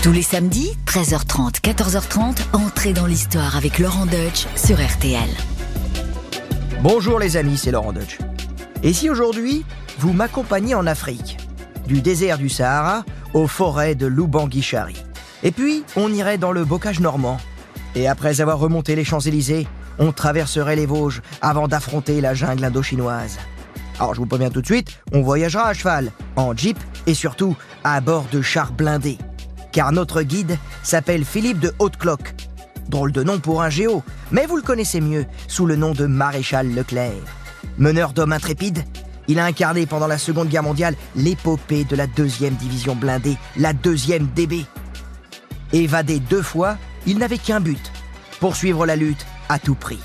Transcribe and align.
Tous 0.00 0.12
les 0.12 0.22
samedis, 0.22 0.76
13h30, 0.86 1.60
14h30, 1.60 2.36
entrez 2.52 2.92
dans 2.92 3.06
l'histoire 3.06 3.56
avec 3.56 3.80
Laurent 3.80 4.06
Deutsch 4.06 4.46
sur 4.54 4.76
RTL. 4.76 5.28
Bonjour 6.82 7.18
les 7.18 7.36
amis, 7.36 7.56
c'est 7.56 7.72
Laurent 7.72 7.92
Deutsch. 7.92 8.18
Et 8.84 8.92
si 8.92 9.10
aujourd'hui, 9.10 9.64
vous 9.98 10.12
m'accompagnez 10.12 10.76
en 10.76 10.86
Afrique, 10.86 11.36
du 11.88 12.00
désert 12.00 12.38
du 12.38 12.48
Sahara 12.48 13.04
aux 13.34 13.48
forêts 13.48 13.96
de 13.96 14.06
Lubangui-Chari. 14.06 15.02
Et 15.42 15.50
puis, 15.50 15.82
on 15.96 16.12
irait 16.12 16.38
dans 16.38 16.52
le 16.52 16.64
bocage 16.64 17.00
normand. 17.00 17.38
Et 17.96 18.06
après 18.06 18.40
avoir 18.40 18.60
remonté 18.60 18.94
les 18.94 19.04
Champs-Élysées, 19.04 19.66
on 19.98 20.12
traverserait 20.12 20.76
les 20.76 20.86
Vosges 20.86 21.22
avant 21.42 21.66
d'affronter 21.66 22.20
la 22.20 22.34
jungle 22.34 22.64
indochinoise. 22.64 23.36
Alors 23.98 24.14
je 24.14 24.20
vous 24.20 24.26
préviens 24.26 24.50
tout 24.50 24.60
de 24.60 24.66
suite, 24.66 25.00
on 25.12 25.22
voyagera 25.22 25.66
à 25.66 25.74
cheval, 25.74 26.12
en 26.36 26.56
jeep 26.56 26.78
et 27.08 27.14
surtout 27.14 27.56
à 27.82 28.00
bord 28.00 28.26
de 28.30 28.40
chars 28.42 28.70
blindés. 28.70 29.18
Car 29.72 29.92
notre 29.92 30.22
guide 30.22 30.58
s'appelle 30.82 31.24
Philippe 31.24 31.60
de 31.60 31.72
Haute-Cloque. 31.78 32.34
Drôle 32.88 33.12
de 33.12 33.22
nom 33.22 33.38
pour 33.38 33.62
un 33.62 33.70
géo, 33.70 34.02
mais 34.30 34.46
vous 34.46 34.56
le 34.56 34.62
connaissez 34.62 35.00
mieux 35.00 35.26
sous 35.46 35.66
le 35.66 35.76
nom 35.76 35.92
de 35.92 36.06
Maréchal 36.06 36.74
Leclerc. 36.74 37.12
Meneur 37.76 38.12
d'hommes 38.12 38.32
intrépides, 38.32 38.84
il 39.28 39.38
a 39.38 39.44
incarné 39.44 39.84
pendant 39.84 40.06
la 40.06 40.16
Seconde 40.16 40.48
Guerre 40.48 40.62
mondiale 40.62 40.96
l'épopée 41.14 41.84
de 41.84 41.96
la 41.96 42.06
deuxième 42.06 42.54
division 42.54 42.96
blindée, 42.96 43.36
la 43.56 43.74
deuxième 43.74 44.26
DB. 44.34 44.64
Évadé 45.74 46.18
deux 46.18 46.42
fois, 46.42 46.78
il 47.06 47.18
n'avait 47.18 47.36
qu'un 47.36 47.60
but, 47.60 47.92
poursuivre 48.40 48.86
la 48.86 48.96
lutte 48.96 49.26
à 49.50 49.58
tout 49.58 49.74
prix. 49.74 50.00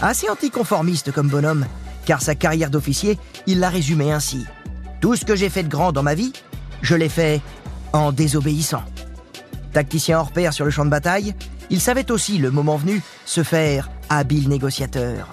Assez 0.00 0.30
anticonformiste 0.30 1.10
comme 1.10 1.28
bonhomme, 1.28 1.66
car 2.06 2.22
sa 2.22 2.36
carrière 2.36 2.70
d'officier, 2.70 3.18
il 3.46 3.58
l'a 3.58 3.68
résumé 3.68 4.12
ainsi. 4.12 4.46
Tout 5.00 5.16
ce 5.16 5.24
que 5.24 5.34
j'ai 5.34 5.48
fait 5.48 5.64
de 5.64 5.68
grand 5.68 5.90
dans 5.90 6.04
ma 6.04 6.14
vie, 6.14 6.32
je 6.82 6.94
l'ai 6.94 7.08
fait 7.08 7.42
en 7.92 8.12
désobéissant. 8.12 8.82
Tacticien 9.72 10.18
hors 10.18 10.32
pair 10.32 10.52
sur 10.52 10.64
le 10.64 10.70
champ 10.70 10.84
de 10.84 10.90
bataille, 10.90 11.34
il 11.70 11.80
savait 11.80 12.10
aussi, 12.10 12.38
le 12.38 12.50
moment 12.50 12.76
venu, 12.76 13.02
se 13.24 13.42
faire 13.42 13.90
habile 14.08 14.48
négociateur. 14.48 15.28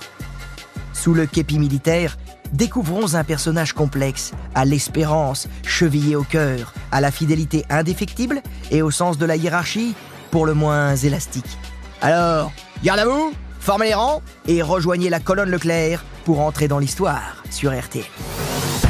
Sous 0.94 1.14
le 1.14 1.26
képi 1.26 1.58
militaire, 1.60 2.18
découvrons 2.52 3.16
un 3.16 3.24
personnage 3.24 3.74
complexe, 3.74 4.32
à 4.56 4.66
l'espérance 4.66 5.48
chevillée 5.66 6.16
au 6.16 6.24
cœur, 6.24 6.74
à 6.92 7.02
la 7.02 7.12
fidélité 7.12 7.66
indéfectible 7.70 8.42
et 8.72 8.82
au 8.82 8.92
sens 8.92 9.18
de 9.18 9.26
la 9.26 9.36
hiérarchie 9.36 9.96
pour 10.32 10.46
le 10.46 10.54
moins 10.54 10.96
élastique. 10.96 11.58
Alors, 12.02 12.52
garde 12.84 13.00
à 13.00 13.06
vous, 13.06 13.34
formez 13.60 13.88
les 13.88 13.94
rangs 13.94 14.22
et 14.48 14.62
rejoignez 14.62 15.10
la 15.10 15.20
colonne 15.20 15.50
Leclerc 15.50 16.04
pour 16.26 16.42
entrer 16.42 16.68
dans 16.68 16.80
l'histoire 16.80 17.44
sur 17.50 17.78
RTL. 17.78 18.06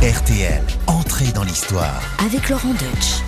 RTL, 0.02 0.62
entrer 0.88 1.32
dans 1.32 1.44
l'histoire. 1.44 2.02
Avec 2.20 2.50
Laurent 2.50 2.74
Deutsch. 2.74 3.27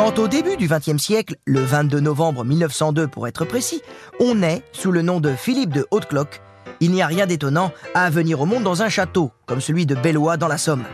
Quand 0.00 0.18
au 0.18 0.28
début 0.28 0.56
du 0.56 0.66
XXe 0.66 0.96
siècle, 0.96 1.34
le 1.44 1.60
22 1.60 2.00
novembre 2.00 2.42
1902 2.42 3.06
pour 3.06 3.28
être 3.28 3.44
précis, 3.44 3.82
on 4.18 4.34
naît 4.34 4.62
sous 4.72 4.92
le 4.92 5.02
nom 5.02 5.20
de 5.20 5.34
Philippe 5.34 5.74
de 5.74 5.86
Haute-Cloque, 5.90 6.40
il 6.80 6.90
n'y 6.90 7.02
a 7.02 7.06
rien 7.06 7.26
d'étonnant 7.26 7.70
à 7.94 8.08
venir 8.08 8.40
au 8.40 8.46
monde 8.46 8.62
dans 8.62 8.80
un 8.80 8.88
château, 8.88 9.30
comme 9.44 9.60
celui 9.60 9.84
de 9.84 9.94
Bellois 9.94 10.38
dans 10.38 10.48
la 10.48 10.56
Somme. 10.56 10.84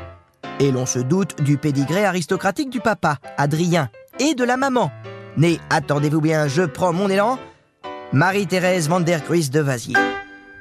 Et 0.59 0.73
l'on 0.73 0.87
se 0.87 0.99
doute 0.99 1.41
du 1.41 1.57
pédigré 1.57 2.05
aristocratique 2.05 2.69
du 2.69 2.81
papa, 2.81 3.19
Adrien, 3.37 3.91
et 4.19 4.35
de 4.35 4.43
la 4.43 4.57
maman, 4.57 4.91
née, 5.37 5.61
attendez-vous 5.71 6.21
bien, 6.21 6.49
je 6.49 6.63
prends 6.63 6.93
mon 6.93 7.09
élan, 7.09 7.39
Marie-Thérèse 8.13 8.89
van 8.89 8.99
der 8.99 9.21
de 9.21 9.61
Vazier. 9.61 9.95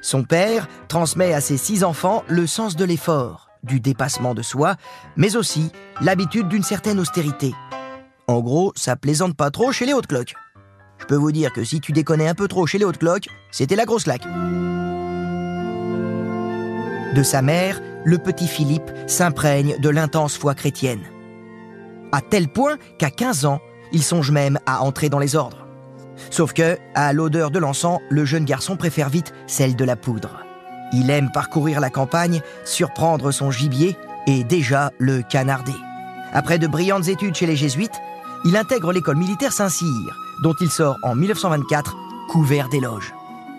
Son 0.03 0.23
père 0.23 0.67
transmet 0.87 1.33
à 1.33 1.41
ses 1.41 1.57
six 1.57 1.83
enfants 1.83 2.23
le 2.27 2.45
sens 2.45 2.75
de 2.75 2.85
l'effort, 2.85 3.49
du 3.63 3.79
dépassement 3.79 4.35
de 4.35 4.43
soi, 4.43 4.75
mais 5.15 5.35
aussi 5.35 5.71
l'habitude 5.99 6.47
d'une 6.47 6.61
certaine 6.61 6.99
austérité. 6.99 7.55
En 8.27 8.39
gros, 8.39 8.73
ça 8.75 8.95
plaisante 8.95 9.35
pas 9.35 9.51
trop 9.51 9.71
chez 9.71 9.85
les 9.85 9.93
hautes 9.93 10.07
cloques. 10.07 10.33
Je 10.97 11.05
peux 11.05 11.15
vous 11.15 11.31
dire 11.31 11.53
que 11.53 11.63
si 11.63 11.79
tu 11.79 11.91
déconnais 11.91 12.27
un 12.27 12.33
peu 12.33 12.47
trop 12.47 12.65
chez 12.65 12.79
les 12.79 12.85
hautes 12.85 12.97
cloques, 12.97 13.27
c'était 13.51 13.75
la 13.75 13.85
grosse 13.85 14.07
laque. 14.07 14.25
De 17.13 17.21
sa 17.21 17.43
mère, 17.43 17.81
le 18.03 18.17
petit 18.17 18.47
Philippe 18.47 18.91
s'imprègne 19.05 19.77
de 19.79 19.89
l'intense 19.89 20.37
foi 20.37 20.55
chrétienne. 20.55 21.03
À 22.11 22.21
tel 22.21 22.47
point 22.47 22.77
qu'à 22.97 23.11
15 23.11 23.45
ans, 23.45 23.61
il 23.91 24.01
songe 24.01 24.31
même 24.31 24.57
à 24.65 24.81
entrer 24.81 25.09
dans 25.09 25.19
les 25.19 25.35
ordres. 25.35 25.67
Sauf 26.31 26.53
que, 26.53 26.79
à 26.95 27.13
l'odeur 27.13 27.51
de 27.51 27.59
l'encens, 27.59 27.99
le 28.09 28.25
jeune 28.25 28.45
garçon 28.45 28.75
préfère 28.75 29.09
vite 29.09 29.33
celle 29.45 29.75
de 29.75 29.85
la 29.85 29.95
poudre. 29.95 30.43
Il 30.93 31.11
aime 31.11 31.31
parcourir 31.31 31.79
la 31.79 31.89
campagne, 31.91 32.41
surprendre 32.63 33.31
son 33.31 33.51
gibier 33.51 33.95
et 34.25 34.43
déjà 34.43 34.91
le 34.97 35.21
canarder. 35.21 35.75
Après 36.33 36.57
de 36.57 36.67
brillantes 36.67 37.07
études 37.07 37.35
chez 37.35 37.45
les 37.45 37.55
jésuites, 37.55 38.01
il 38.45 38.55
intègre 38.55 38.93
l'école 38.93 39.17
militaire 39.17 39.51
Saint-Cyr, 39.51 40.15
dont 40.43 40.53
il 40.61 40.69
sort 40.69 40.97
en 41.01 41.15
1924 41.15 41.95
couvert 42.29 42.69
d'éloges. 42.69 43.13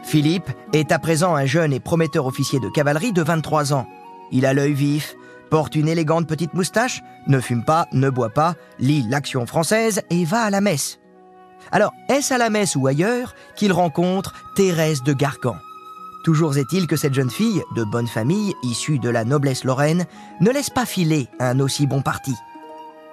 Philippe 0.05 0.51
est 0.73 0.93
à 0.93 1.01
présent 1.01 1.35
un 1.35 1.45
jeune 1.45 1.73
et 1.73 1.81
prometteur 1.81 2.27
officier 2.27 2.61
de 2.61 2.69
cavalerie 2.69 3.13
de 3.13 3.23
23 3.23 3.75
ans. 3.75 3.89
Il 4.31 4.47
a 4.47 4.55
l'œil 4.55 4.73
vif, 4.73 5.17
porte 5.51 5.75
une 5.75 5.89
élégante 5.89 6.29
petite 6.29 6.55
moustache, 6.55 7.03
ne 7.27 7.41
fume 7.41 7.65
pas, 7.65 7.87
ne 7.93 8.09
boit 8.09 8.31
pas, 8.31 8.55
lit 8.79 9.05
l'action 9.09 9.45
française 9.47 10.03
et 10.11 10.25
va 10.25 10.43
à 10.43 10.51
la 10.51 10.61
messe. 10.61 11.01
Alors, 11.73 11.93
est-ce 12.09 12.33
à 12.33 12.39
la 12.39 12.51
messe 12.51 12.77
ou 12.77 12.87
ailleurs 12.87 13.35
qu'il 13.57 13.73
rencontre 13.73 14.35
Thérèse 14.55 15.03
de 15.03 15.13
Gargan 15.13 15.57
Toujours 16.25 16.57
est-il 16.57 16.87
que 16.87 16.97
cette 16.97 17.15
jeune 17.15 17.31
fille, 17.31 17.63
de 17.75 17.85
bonne 17.85 18.09
famille, 18.09 18.55
issue 18.63 18.99
de 19.01 19.09
la 19.09 19.25
noblesse 19.25 19.65
lorraine, 19.65 20.07
ne 20.41 20.51
laisse 20.51 20.71
pas 20.71 20.87
filer 20.87 21.29
un 21.41 21.59
aussi 21.59 21.87
bon 21.87 22.03
parti. 22.03 22.35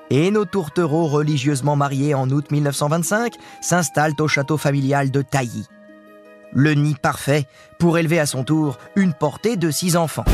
Et 0.10 0.32
nos 0.32 0.46
tourtereaux 0.46 1.08
religieusement 1.08 1.76
mariés 1.76 2.14
en 2.14 2.30
août 2.30 2.52
1925 2.52 3.36
s'installent 3.62 4.16
au 4.20 4.28
château 4.28 4.58
familial 4.58 5.12
de 5.12 5.22
Tailly. 5.22 5.66
Le 6.52 6.74
nid 6.74 6.96
parfait 7.02 7.48
pour 7.80 7.98
élever 7.98 8.20
à 8.20 8.26
son 8.26 8.44
tour 8.44 8.78
une 8.96 9.14
portée 9.14 9.58
de 9.58 9.72
six 9.72 9.96
enfants. 9.96 10.26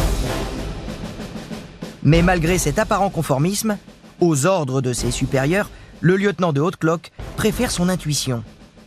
Mais 2.04 2.22
malgré 2.22 2.58
cet 2.58 2.80
apparent 2.80 3.10
conformisme, 3.10 3.78
aux 4.20 4.46
ordres 4.46 4.82
de 4.82 4.94
ses 4.94 5.12
supérieurs, 5.12 5.70
le 6.02 6.18
lieutenant 6.18 6.54
de 6.54 6.62
Haute-Cloque 6.62 7.12
préfère 7.38 7.72
son 7.72 7.90
intuition. 7.90 8.44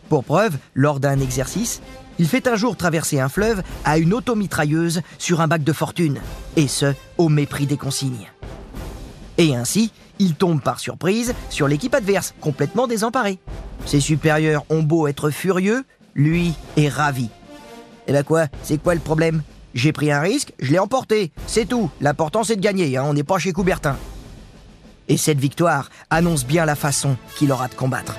Pour 0.08 0.24
preuve, 0.24 0.56
lors 0.74 1.00
d'un 1.00 1.20
exercice, 1.20 1.80
il 2.18 2.28
fait 2.28 2.46
un 2.46 2.56
jour 2.56 2.76
traverser 2.76 3.18
un 3.18 3.28
fleuve 3.28 3.62
à 3.84 3.98
une 3.98 4.12
automitrailleuse 4.12 5.00
sur 5.18 5.40
un 5.40 5.48
bac 5.48 5.64
de 5.64 5.72
fortune, 5.72 6.20
et 6.56 6.68
ce, 6.68 6.92
au 7.16 7.28
mépris 7.28 7.66
des 7.66 7.78
consignes. 7.78 8.30
Et 9.38 9.56
ainsi, 9.56 9.90
il 10.22 10.34
tombe 10.34 10.62
par 10.62 10.78
surprise 10.78 11.34
sur 11.50 11.66
l'équipe 11.66 11.94
adverse, 11.94 12.34
complètement 12.40 12.86
désemparée. 12.86 13.38
Ses 13.86 14.00
supérieurs 14.00 14.64
ont 14.70 14.82
beau 14.82 15.08
être 15.08 15.30
furieux, 15.30 15.84
lui 16.14 16.54
est 16.76 16.88
ravi. 16.88 17.28
Et 18.06 18.12
ben 18.12 18.22
quoi, 18.22 18.46
c'est 18.62 18.80
quoi 18.80 18.94
le 18.94 19.00
problème? 19.00 19.42
J'ai 19.74 19.92
pris 19.92 20.12
un 20.12 20.20
risque, 20.20 20.52
je 20.60 20.70
l'ai 20.70 20.78
emporté, 20.78 21.32
c'est 21.46 21.66
tout. 21.66 21.90
L'important 22.00 22.44
c'est 22.44 22.56
de 22.56 22.60
gagner, 22.60 22.96
hein, 22.96 23.04
on 23.06 23.14
n'est 23.14 23.24
pas 23.24 23.38
chez 23.38 23.52
Coubertin. 23.52 23.96
Et 25.08 25.16
cette 25.16 25.40
victoire 25.40 25.90
annonce 26.10 26.46
bien 26.46 26.64
la 26.64 26.76
façon 26.76 27.16
qu'il 27.36 27.50
aura 27.50 27.66
de 27.68 27.74
combattre. 27.74 28.16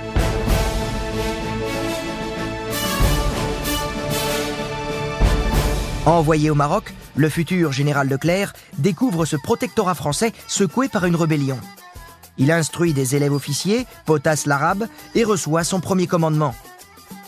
Envoyé 6.06 6.50
au 6.50 6.56
Maroc, 6.56 6.94
le 7.16 7.30
futur 7.30 7.72
général 7.72 8.10
Leclerc 8.10 8.52
découvre 8.78 9.26
ce 9.26 9.38
protectorat 9.38 9.96
français 9.96 10.34
secoué 10.48 10.90
par 10.90 11.06
une 11.06 11.16
rébellion. 11.16 11.58
Il 12.38 12.52
instruit 12.52 12.94
des 12.94 13.16
élèves 13.16 13.34
officiers, 13.34 13.86
potasse 14.06 14.46
l'arabe 14.46 14.88
et 15.16 15.24
reçoit 15.24 15.64
son 15.64 15.80
premier 15.80 16.08
commandement. 16.08 16.56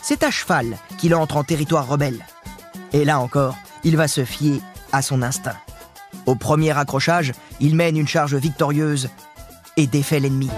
C'est 0.02 0.24
à 0.24 0.32
cheval 0.32 0.78
qu'il 0.98 1.16
entre 1.16 1.38
en 1.38 1.44
territoire 1.44 1.88
rebelle. 1.88 2.26
Et 2.94 3.06
là 3.06 3.20
encore, 3.20 3.56
il 3.84 3.98
va 3.98 4.08
se 4.08 4.26
fier 4.26 4.62
à 4.92 5.02
son 5.02 5.22
instinct. 5.22 5.58
Au 6.26 6.36
premier 6.36 6.76
accrochage, 6.78 7.34
il 7.60 7.76
mène 7.76 7.98
une 7.98 8.08
charge 8.08 8.36
victorieuse 8.36 9.10
et 9.78 9.88
défait 9.88 10.20
l'ennemi. 10.20 10.50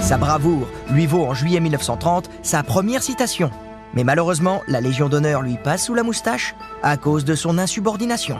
Sa 0.00 0.18
bravoure 0.18 0.68
lui 0.90 1.06
vaut 1.06 1.24
en 1.24 1.34
juillet 1.34 1.60
1930 1.60 2.28
sa 2.42 2.62
première 2.62 3.02
citation. 3.02 3.50
Mais 3.94 4.04
malheureusement, 4.04 4.62
la 4.68 4.80
Légion 4.80 5.08
d'honneur 5.08 5.42
lui 5.42 5.56
passe 5.62 5.86
sous 5.86 5.94
la 5.94 6.02
moustache 6.02 6.54
à 6.82 6.96
cause 6.96 7.24
de 7.24 7.34
son 7.34 7.58
insubordination. 7.58 8.38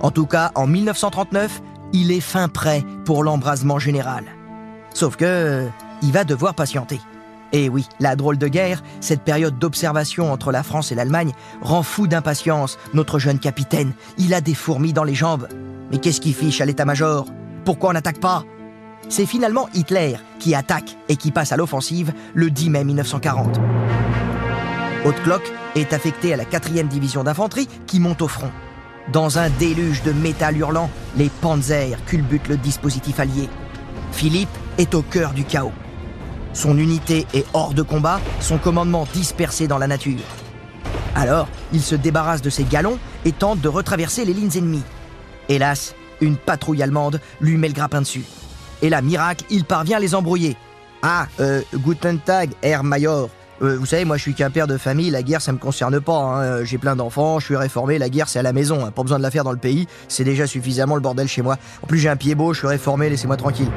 En 0.00 0.10
tout 0.10 0.26
cas, 0.26 0.52
en 0.54 0.66
1939, 0.66 1.62
il 1.92 2.10
est 2.10 2.20
fin 2.20 2.48
prêt 2.48 2.84
pour 3.04 3.24
l'embrasement 3.24 3.78
général. 3.78 4.24
Sauf 4.94 5.16
que, 5.16 5.66
il 6.02 6.12
va 6.12 6.24
devoir 6.24 6.54
patienter. 6.54 7.00
Et 7.52 7.68
oui, 7.68 7.86
la 8.00 8.16
drôle 8.16 8.38
de 8.38 8.48
guerre, 8.48 8.82
cette 9.00 9.22
période 9.22 9.58
d'observation 9.58 10.32
entre 10.32 10.52
la 10.52 10.62
France 10.62 10.92
et 10.92 10.94
l'Allemagne, 10.94 11.32
rend 11.62 11.82
fou 11.82 12.06
d'impatience 12.06 12.78
notre 12.92 13.18
jeune 13.18 13.38
capitaine. 13.38 13.92
Il 14.18 14.34
a 14.34 14.40
des 14.40 14.54
fourmis 14.54 14.92
dans 14.92 15.04
les 15.04 15.14
jambes. 15.14 15.48
Mais 15.90 15.98
qu'est-ce 15.98 16.20
qui 16.20 16.32
fiche 16.32 16.60
à 16.60 16.64
l'état-major? 16.64 17.26
Pourquoi 17.64 17.90
on 17.90 17.92
n'attaque 17.92 18.20
pas? 18.20 18.44
C'est 19.08 19.26
finalement 19.26 19.68
Hitler 19.74 20.16
qui 20.40 20.54
attaque 20.54 20.96
et 21.08 21.16
qui 21.16 21.30
passe 21.30 21.52
à 21.52 21.56
l'offensive 21.56 22.12
le 22.34 22.50
10 22.50 22.70
mai 22.70 22.84
1940. 22.84 23.60
Haute-Cloque 25.04 25.52
est 25.76 25.92
affecté 25.92 26.34
à 26.34 26.36
la 26.36 26.44
4e 26.44 26.88
division 26.88 27.22
d'infanterie 27.22 27.68
qui 27.86 28.00
monte 28.00 28.22
au 28.22 28.28
front. 28.28 28.50
Dans 29.12 29.38
un 29.38 29.50
déluge 29.50 30.02
de 30.02 30.12
métal 30.12 30.56
hurlant, 30.56 30.90
les 31.16 31.28
Panzers 31.28 31.96
culbutent 32.06 32.48
le 32.48 32.56
dispositif 32.56 33.20
allié. 33.20 33.48
Philippe 34.10 34.48
est 34.78 34.94
au 34.94 35.02
cœur 35.02 35.32
du 35.32 35.44
chaos. 35.44 35.72
Son 36.52 36.76
unité 36.76 37.24
est 37.32 37.46
hors 37.54 37.72
de 37.72 37.82
combat, 37.82 38.20
son 38.40 38.58
commandement 38.58 39.06
dispersé 39.12 39.68
dans 39.68 39.78
la 39.78 39.86
nature. 39.86 40.18
Alors, 41.14 41.48
il 41.72 41.82
se 41.82 41.94
débarrasse 41.94 42.42
de 42.42 42.50
ses 42.50 42.64
galons 42.64 42.98
et 43.24 43.32
tente 43.32 43.60
de 43.60 43.68
retraverser 43.68 44.24
les 44.24 44.34
lignes 44.34 44.56
ennemies. 44.56 44.82
Hélas, 45.48 45.94
une 46.20 46.36
patrouille 46.36 46.82
allemande 46.82 47.20
lui 47.40 47.56
met 47.58 47.68
le 47.68 47.74
grappin 47.74 48.00
dessus. 48.00 48.24
Et 48.82 48.90
là, 48.90 49.02
miracle, 49.02 49.44
il 49.50 49.64
parvient 49.64 49.98
à 49.98 50.00
les 50.00 50.14
embrouiller. 50.14 50.56
Ah, 51.02 51.28
euh, 51.38 51.62
Guten 51.74 52.18
Tag, 52.18 52.50
Major. 52.82 53.30
Euh, 53.62 53.76
vous 53.78 53.86
savez, 53.86 54.04
moi 54.04 54.16
je 54.18 54.22
suis 54.22 54.34
qu'un 54.34 54.50
père 54.50 54.66
de 54.66 54.76
famille, 54.76 55.10
la 55.10 55.22
guerre 55.22 55.40
ça 55.40 55.50
me 55.52 55.56
concerne 55.58 55.98
pas. 56.00 56.18
hein. 56.18 56.64
J'ai 56.64 56.76
plein 56.78 56.94
d'enfants, 56.94 57.38
je 57.40 57.46
suis 57.46 57.56
réformé, 57.56 57.98
la 57.98 58.10
guerre 58.10 58.28
c'est 58.28 58.38
à 58.38 58.42
la 58.42 58.52
maison. 58.52 58.84
hein. 58.84 58.90
Pas 58.90 59.02
besoin 59.02 59.18
de 59.18 59.22
la 59.22 59.30
faire 59.30 59.44
dans 59.44 59.52
le 59.52 59.56
pays, 59.58 59.86
c'est 60.08 60.24
déjà 60.24 60.46
suffisamment 60.46 60.94
le 60.94 61.00
bordel 61.00 61.26
chez 61.26 61.40
moi. 61.42 61.56
En 61.82 61.86
plus 61.86 61.98
j'ai 61.98 62.08
un 62.10 62.16
pied 62.16 62.34
beau, 62.34 62.52
je 62.52 62.58
suis 62.58 62.68
réformé, 62.68 63.08
laissez-moi 63.08 63.36
tranquille. 63.36 63.70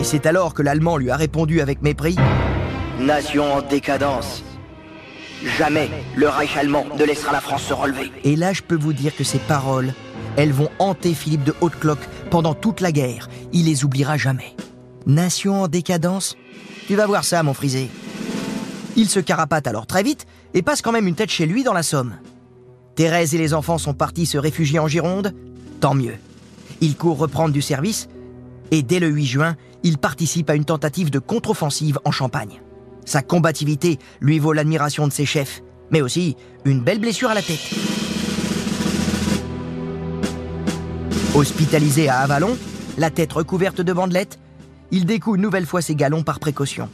Et 0.00 0.04
c'est 0.04 0.24
alors 0.26 0.54
que 0.54 0.62
l'Allemand 0.62 0.96
lui 0.96 1.10
a 1.10 1.16
répondu 1.16 1.60
avec 1.60 1.82
mépris 1.82 2.16
Nation 3.00 3.52
en 3.52 3.62
décadence. 3.62 4.42
Jamais 5.58 5.90
le 6.16 6.28
Reich 6.30 6.56
allemand 6.56 6.86
ne 6.98 7.04
laissera 7.04 7.32
la 7.32 7.40
France 7.42 7.62
se 7.64 7.74
relever. 7.74 8.10
Et 8.24 8.36
là, 8.36 8.54
je 8.54 8.62
peux 8.62 8.74
vous 8.76 8.94
dire 8.94 9.14
que 9.14 9.22
ces 9.24 9.38
paroles, 9.38 9.92
elles 10.38 10.52
vont 10.52 10.70
hanter 10.78 11.12
Philippe 11.12 11.44
de 11.44 11.54
Haute-Cloque 11.60 11.98
pendant 12.30 12.54
toute 12.54 12.80
la 12.80 12.90
guerre. 12.92 13.28
Il 13.52 13.66
les 13.66 13.84
oubliera 13.84 14.16
jamais. 14.16 14.56
Nation 15.04 15.62
en 15.62 15.68
décadence? 15.68 16.36
Tu 16.86 16.94
vas 16.94 17.06
voir 17.06 17.24
ça, 17.24 17.42
mon 17.42 17.54
frisé. 17.54 17.90
Il 18.96 19.08
se 19.08 19.20
carapate 19.20 19.66
alors 19.66 19.86
très 19.86 20.02
vite 20.02 20.26
et 20.54 20.62
passe 20.62 20.82
quand 20.82 20.92
même 20.92 21.08
une 21.08 21.14
tête 21.14 21.30
chez 21.30 21.46
lui 21.46 21.64
dans 21.64 21.72
la 21.72 21.82
Somme. 21.82 22.14
Thérèse 22.94 23.34
et 23.34 23.38
les 23.38 23.54
enfants 23.54 23.78
sont 23.78 23.92
partis 23.92 24.24
se 24.24 24.38
réfugier 24.38 24.78
en 24.78 24.88
Gironde. 24.88 25.34
Tant 25.80 25.94
mieux. 25.94 26.14
Il 26.80 26.96
court 26.96 27.18
reprendre 27.18 27.52
du 27.52 27.60
service 27.60 28.08
et 28.70 28.82
dès 28.82 29.00
le 29.00 29.08
8 29.08 29.26
juin, 29.26 29.56
il 29.82 29.98
participe 29.98 30.48
à 30.48 30.54
une 30.54 30.64
tentative 30.64 31.10
de 31.10 31.18
contre-offensive 31.18 31.98
en 32.04 32.10
Champagne. 32.10 32.62
Sa 33.04 33.22
combativité 33.22 33.98
lui 34.20 34.38
vaut 34.38 34.52
l'admiration 34.52 35.06
de 35.06 35.12
ses 35.12 35.26
chefs, 35.26 35.62
mais 35.90 36.00
aussi 36.00 36.36
une 36.64 36.80
belle 36.80 37.00
blessure 37.00 37.30
à 37.30 37.34
la 37.34 37.42
tête. 37.42 37.60
Hospitalisé 41.34 42.08
à 42.08 42.18
Avalon, 42.20 42.56
la 42.96 43.10
tête 43.10 43.32
recouverte 43.32 43.80
de 43.80 43.92
bandelettes, 43.92 44.38
il 44.90 45.06
découle 45.06 45.36
une 45.36 45.42
nouvelle 45.42 45.66
fois 45.66 45.82
ses 45.82 45.94
galons 45.94 46.22
par 46.22 46.38
précaution. 46.38 46.88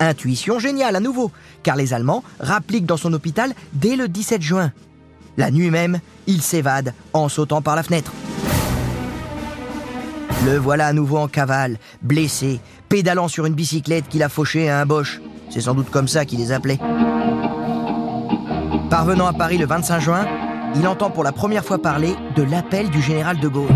Intuition 0.00 0.58
géniale 0.58 0.96
à 0.96 1.00
nouveau, 1.00 1.32
car 1.62 1.76
les 1.76 1.92
Allemands 1.92 2.22
rappliquent 2.40 2.86
dans 2.86 2.96
son 2.96 3.12
hôpital 3.12 3.52
dès 3.72 3.96
le 3.96 4.08
17 4.08 4.42
juin. 4.42 4.72
La 5.36 5.50
nuit 5.50 5.70
même, 5.70 6.00
il 6.26 6.42
s'évade 6.42 6.94
en 7.12 7.28
sautant 7.28 7.62
par 7.62 7.76
la 7.76 7.82
fenêtre. 7.82 8.12
Le 10.44 10.56
voilà 10.56 10.86
à 10.86 10.92
nouveau 10.92 11.18
en 11.18 11.28
cavale, 11.28 11.78
blessé, 12.02 12.60
pédalant 12.88 13.28
sur 13.28 13.46
une 13.46 13.54
bicyclette 13.54 14.08
qu'il 14.08 14.22
a 14.22 14.28
fauchée 14.28 14.68
à 14.68 14.80
un 14.80 14.86
boche. 14.86 15.20
C'est 15.50 15.62
sans 15.62 15.74
doute 15.74 15.90
comme 15.90 16.08
ça 16.08 16.24
qu'il 16.24 16.38
les 16.38 16.52
appelait. 16.52 16.78
Parvenant 18.90 19.26
à 19.26 19.32
Paris 19.32 19.58
le 19.58 19.66
25 19.66 20.00
juin, 20.00 20.26
il 20.76 20.86
entend 20.86 21.10
pour 21.10 21.24
la 21.24 21.32
première 21.32 21.64
fois 21.64 21.78
parler 21.78 22.14
de 22.36 22.42
l'appel 22.42 22.88
du 22.90 23.02
général 23.02 23.40
de 23.40 23.48
Gaulle. 23.48 23.74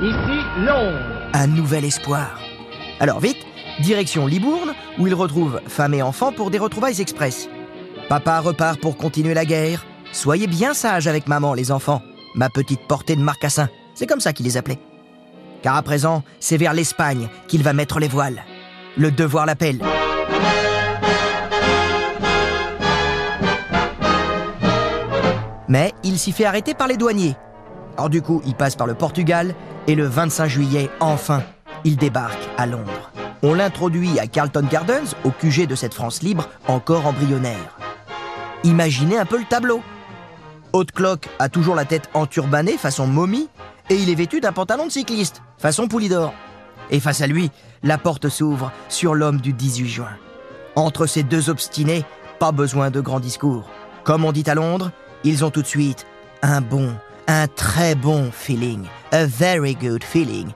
Ici 0.00 0.38
Londres. 0.58 1.28
Un 1.32 1.48
nouvel 1.48 1.84
espoir. 1.84 2.38
Alors 3.00 3.18
vite, 3.18 3.38
direction 3.80 4.28
Libourne, 4.28 4.72
où 4.96 5.08
il 5.08 5.14
retrouve 5.14 5.60
femme 5.66 5.92
et 5.92 6.02
enfants 6.02 6.30
pour 6.30 6.52
des 6.52 6.58
retrouvailles 6.58 7.00
express. 7.00 7.48
Papa 8.08 8.38
repart 8.38 8.80
pour 8.80 8.96
continuer 8.96 9.34
la 9.34 9.44
guerre. 9.44 9.84
Soyez 10.12 10.46
bien 10.46 10.72
sages 10.72 11.08
avec 11.08 11.26
maman, 11.26 11.52
les 11.52 11.72
enfants. 11.72 12.00
Ma 12.36 12.48
petite 12.48 12.86
portée 12.86 13.16
de 13.16 13.22
marcassin. 13.22 13.68
C'est 13.94 14.06
comme 14.06 14.20
ça 14.20 14.32
qu'il 14.32 14.46
les 14.46 14.56
appelait. 14.56 14.78
Car 15.62 15.74
à 15.74 15.82
présent, 15.82 16.22
c'est 16.38 16.58
vers 16.58 16.74
l'Espagne 16.74 17.28
qu'il 17.48 17.64
va 17.64 17.72
mettre 17.72 17.98
les 17.98 18.06
voiles. 18.06 18.44
Le 18.96 19.10
devoir 19.10 19.46
l'appelle. 19.46 19.80
Mais 25.66 25.92
il 26.04 26.20
s'y 26.20 26.30
fait 26.30 26.44
arrêter 26.44 26.74
par 26.74 26.86
les 26.86 26.96
douaniers. 26.96 27.34
Alors 27.98 28.10
du 28.10 28.22
coup, 28.22 28.40
il 28.46 28.54
passe 28.54 28.76
par 28.76 28.86
le 28.86 28.94
Portugal 28.94 29.56
et 29.88 29.96
le 29.96 30.06
25 30.06 30.46
juillet, 30.46 30.88
enfin, 31.00 31.42
il 31.82 31.96
débarque 31.96 32.48
à 32.56 32.64
Londres. 32.64 33.10
On 33.42 33.54
l'introduit 33.54 34.20
à 34.20 34.28
Carlton 34.28 34.64
Gardens, 34.70 35.16
au 35.24 35.30
QG 35.30 35.66
de 35.66 35.74
cette 35.74 35.94
France 35.94 36.22
libre 36.22 36.48
encore 36.68 37.06
embryonnaire. 37.06 37.76
Imaginez 38.62 39.18
un 39.18 39.24
peu 39.24 39.36
le 39.36 39.44
tableau. 39.44 39.82
Haute 40.72 40.92
Cloque 40.92 41.28
a 41.40 41.48
toujours 41.48 41.74
la 41.74 41.84
tête 41.84 42.08
enturbanée 42.14 42.78
façon 42.78 43.08
momie 43.08 43.48
et 43.90 43.96
il 43.96 44.10
est 44.10 44.14
vêtu 44.14 44.38
d'un 44.38 44.52
pantalon 44.52 44.86
de 44.86 44.92
cycliste 44.92 45.42
façon 45.58 45.88
Poulidor. 45.88 46.32
Et 46.90 47.00
face 47.00 47.20
à 47.20 47.26
lui, 47.26 47.50
la 47.82 47.98
porte 47.98 48.28
s'ouvre 48.28 48.70
sur 48.88 49.16
l'homme 49.16 49.40
du 49.40 49.52
18 49.52 49.88
juin. 49.88 50.16
Entre 50.76 51.06
ces 51.06 51.24
deux 51.24 51.50
obstinés, 51.50 52.04
pas 52.38 52.52
besoin 52.52 52.92
de 52.92 53.00
grands 53.00 53.18
discours. 53.18 53.68
Comme 54.04 54.24
on 54.24 54.30
dit 54.30 54.48
à 54.48 54.54
Londres, 54.54 54.92
ils 55.24 55.44
ont 55.44 55.50
tout 55.50 55.62
de 55.62 55.66
suite 55.66 56.06
un 56.42 56.60
bon, 56.60 56.94
un 57.28 57.46
très 57.46 57.94
bon 57.94 58.30
feeling. 58.32 58.86
A 59.12 59.26
very 59.26 59.74
good 59.74 60.02
feeling. 60.02 60.48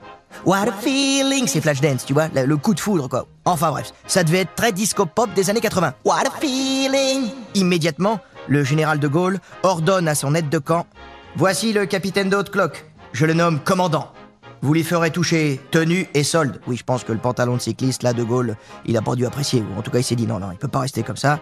What 0.44 0.68
a 0.68 0.72
feeling 0.72 1.46
C'est 1.46 1.60
Flashdance, 1.60 2.04
tu 2.04 2.14
vois, 2.14 2.28
le, 2.28 2.56
coup 2.56 2.74
de 2.74 2.80
foudre, 2.80 3.08
quoi. 3.08 3.26
Enfin 3.44 3.70
bref, 3.70 3.92
ça 4.06 4.24
devait 4.24 4.40
être 4.40 4.54
très 4.54 4.72
disco-pop 4.72 5.32
des 5.34 5.50
années 5.50 5.60
80. 5.60 5.94
What 6.04 6.26
a 6.26 6.30
feeling 6.40 7.30
Immédiatement, 7.54 8.20
le 8.48 8.64
général 8.64 8.98
de 8.98 9.06
Gaulle 9.06 9.38
ordonne 9.62 10.08
à 10.08 10.14
son 10.14 10.34
aide 10.34 10.48
de 10.48 10.58
camp 10.58 10.86
Voici 11.36 11.72
le 11.72 11.86
capitaine 11.86 12.28
de 12.28 12.36
haute 12.36 12.50
cloque. 12.50 12.86
Je 13.12 13.26
le 13.26 13.34
nomme 13.34 13.60
commandant. 13.60 14.10
Vous 14.62 14.72
lui 14.72 14.84
ferez 14.84 15.10
toucher 15.10 15.60
tenue 15.70 16.08
et 16.14 16.24
solde. 16.24 16.60
Oui, 16.66 16.76
je 16.76 16.84
pense 16.84 17.04
que 17.04 17.12
le 17.12 17.18
pantalon 17.18 17.56
de 17.56 17.60
cycliste, 17.60 18.02
là, 18.02 18.12
de 18.12 18.22
Gaulle, 18.22 18.56
il 18.86 18.96
a 18.96 19.02
pas 19.02 19.14
dû 19.14 19.26
apprécier. 19.26 19.62
En 19.76 19.82
tout 19.82 19.90
cas, 19.90 19.98
il 19.98 20.04
s'est 20.04 20.14
dit 20.14 20.26
non, 20.26 20.38
non, 20.38 20.50
il 20.52 20.58
peut 20.58 20.68
pas 20.68 20.80
rester 20.80 21.02
comme 21.02 21.16
ça. 21.16 21.40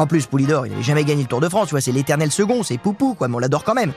En 0.00 0.06
plus, 0.06 0.24
Poulidor, 0.24 0.64
il 0.66 0.70
n'avait 0.70 0.82
jamais 0.82 1.04
gagné 1.04 1.24
le 1.24 1.28
Tour 1.28 1.42
de 1.42 1.48
France, 1.50 1.68
tu 1.68 1.78
c'est 1.78 1.92
l'éternel 1.92 2.30
second, 2.30 2.62
c'est 2.62 2.78
Poupou, 2.78 3.12
quoi, 3.12 3.28
mais 3.28 3.36
on 3.36 3.38
l'adore 3.38 3.64
quand 3.64 3.74
même. 3.74 3.92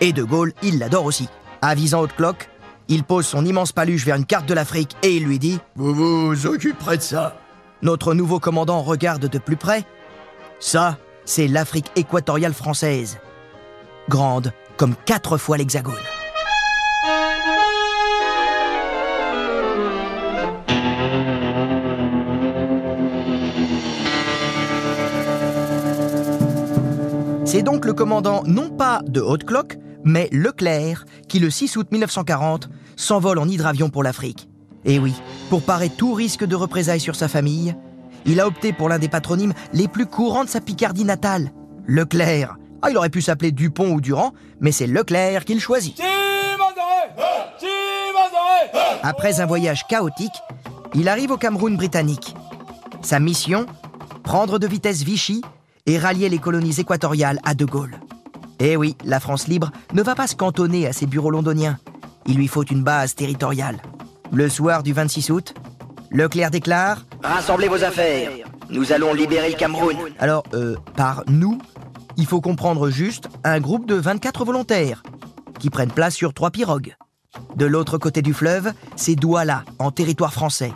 Et 0.00 0.12
De 0.12 0.24
Gaulle, 0.24 0.52
il 0.64 0.80
l'adore 0.80 1.04
aussi. 1.04 1.28
Avisant 1.62 2.00
haute 2.00 2.16
cloque, 2.16 2.50
il 2.88 3.04
pose 3.04 3.24
son 3.24 3.44
immense 3.44 3.70
paluche 3.70 4.04
vers 4.04 4.16
une 4.16 4.24
carte 4.24 4.46
de 4.46 4.54
l'Afrique 4.54 4.96
et 5.04 5.16
il 5.16 5.22
lui 5.22 5.38
dit 5.38 5.60
Vous 5.76 5.94
vous 5.94 6.46
occuperez 6.46 6.96
de 6.96 7.02
ça. 7.02 7.36
Notre 7.82 8.14
nouveau 8.14 8.40
commandant 8.40 8.82
regarde 8.82 9.28
de 9.28 9.38
plus 9.38 9.54
près. 9.54 9.84
Ça, 10.58 10.98
c'est 11.24 11.46
l'Afrique 11.46 11.92
équatoriale 11.94 12.52
française. 12.52 13.18
Grande 14.08 14.52
comme 14.76 14.96
quatre 15.06 15.38
fois 15.38 15.56
l'Hexagone. 15.56 15.94
C'est 27.54 27.62
donc 27.62 27.84
le 27.84 27.92
commandant 27.92 28.42
non 28.46 28.68
pas 28.68 29.00
de 29.06 29.20
Haute-Cloque, 29.20 29.78
mais 30.02 30.28
Leclerc, 30.32 31.04
qui 31.28 31.38
le 31.38 31.50
6 31.50 31.76
août 31.76 31.86
1940 31.92 32.68
s'envole 32.96 33.38
en 33.38 33.48
hydravion 33.48 33.90
pour 33.90 34.02
l'Afrique. 34.02 34.48
Et 34.84 34.98
oui, 34.98 35.14
pour 35.50 35.62
parer 35.62 35.88
tout 35.88 36.14
risque 36.14 36.44
de 36.44 36.56
représailles 36.56 36.98
sur 36.98 37.14
sa 37.14 37.28
famille, 37.28 37.76
il 38.26 38.40
a 38.40 38.48
opté 38.48 38.72
pour 38.72 38.88
l'un 38.88 38.98
des 38.98 39.08
patronymes 39.08 39.54
les 39.72 39.86
plus 39.86 40.06
courants 40.06 40.42
de 40.42 40.48
sa 40.48 40.60
Picardie 40.60 41.04
natale, 41.04 41.52
Leclerc. 41.86 42.56
Ah, 42.82 42.90
il 42.90 42.96
aurait 42.96 43.08
pu 43.08 43.22
s'appeler 43.22 43.52
Dupont 43.52 43.92
ou 43.92 44.00
Durand, 44.00 44.32
mais 44.58 44.72
c'est 44.72 44.88
Leclerc 44.88 45.44
qu'il 45.44 45.60
choisit. 45.60 46.02
Après 49.04 49.40
un 49.40 49.46
voyage 49.46 49.86
chaotique, 49.86 50.42
il 50.96 51.08
arrive 51.08 51.30
au 51.30 51.36
Cameroun 51.36 51.76
britannique. 51.76 52.34
Sa 53.02 53.20
mission 53.20 53.66
Prendre 54.24 54.58
de 54.58 54.66
vitesse 54.66 55.04
Vichy 55.04 55.42
et 55.86 55.98
rallier 55.98 56.28
les 56.28 56.38
colonies 56.38 56.80
équatoriales 56.80 57.40
à 57.44 57.54
De 57.54 57.64
Gaulle. 57.64 58.00
Eh 58.58 58.76
oui, 58.76 58.96
la 59.04 59.20
France 59.20 59.48
libre 59.48 59.70
ne 59.92 60.02
va 60.02 60.14
pas 60.14 60.26
se 60.26 60.36
cantonner 60.36 60.86
à 60.86 60.92
ses 60.92 61.06
bureaux 61.06 61.30
londoniens. 61.30 61.78
Il 62.26 62.36
lui 62.36 62.48
faut 62.48 62.64
une 62.64 62.82
base 62.82 63.14
territoriale. 63.14 63.82
Le 64.32 64.48
soir 64.48 64.82
du 64.82 64.92
26 64.92 65.30
août, 65.30 65.54
Leclerc 66.10 66.50
déclare 66.50 67.04
Rassemblez 67.22 67.68
vos 67.68 67.84
affaires. 67.84 68.30
Nous 68.70 68.92
allons 68.92 69.12
libérer 69.12 69.50
le 69.50 69.56
Cameroun. 69.56 69.96
Alors, 70.18 70.44
euh, 70.54 70.76
par 70.96 71.22
nous, 71.28 71.58
il 72.16 72.26
faut 72.26 72.40
comprendre 72.40 72.88
juste 72.88 73.28
un 73.42 73.60
groupe 73.60 73.86
de 73.86 73.94
24 73.94 74.44
volontaires 74.44 75.02
qui 75.58 75.68
prennent 75.68 75.90
place 75.90 76.14
sur 76.14 76.32
trois 76.32 76.50
pirogues. 76.50 76.96
De 77.56 77.66
l'autre 77.66 77.98
côté 77.98 78.22
du 78.22 78.32
fleuve, 78.32 78.72
c'est 78.96 79.16
Douala, 79.16 79.64
en 79.78 79.90
territoire 79.90 80.32
français. 80.32 80.72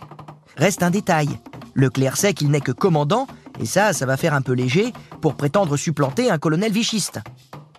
Reste 0.57 0.83
un 0.83 0.91
détail. 0.91 1.29
Leclerc 1.75 2.17
sait 2.17 2.35
qu'il 2.35 2.51
n'est 2.51 2.61
que 2.61 2.73
commandant, 2.73 3.29
et 3.61 3.67
ça, 3.67 3.93
ça 3.93 4.07
va 4.07 4.17
faire 4.17 4.35
un 4.35 4.43
peu 4.43 4.53
léger 4.53 4.93
pour 5.21 5.35
prétendre 5.35 5.77
supplanter 5.77 6.31
un 6.31 6.39
colonel 6.39 6.73
vichiste. 6.73 7.21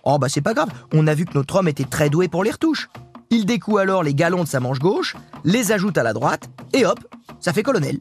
Oh 0.04 0.18
bah 0.18 0.28
c'est 0.28 0.40
pas 0.40 0.54
grave, 0.54 0.70
on 0.94 1.06
a 1.06 1.14
vu 1.14 1.24
que 1.24 1.34
notre 1.34 1.56
homme 1.56 1.68
était 1.68 1.84
très 1.84 2.10
doué 2.10 2.28
pour 2.28 2.44
les 2.44 2.50
retouches. 2.50 2.88
Il 3.30 3.46
découe 3.46 3.78
alors 3.78 4.02
les 4.02 4.14
galons 4.14 4.42
de 4.44 4.48
sa 4.48 4.60
manche 4.60 4.78
gauche, 4.78 5.16
les 5.44 5.72
ajoute 5.72 5.98
à 5.98 6.02
la 6.02 6.12
droite, 6.12 6.48
et 6.72 6.84
hop, 6.84 6.98
ça 7.38 7.52
fait 7.52 7.62
colonel. 7.62 7.98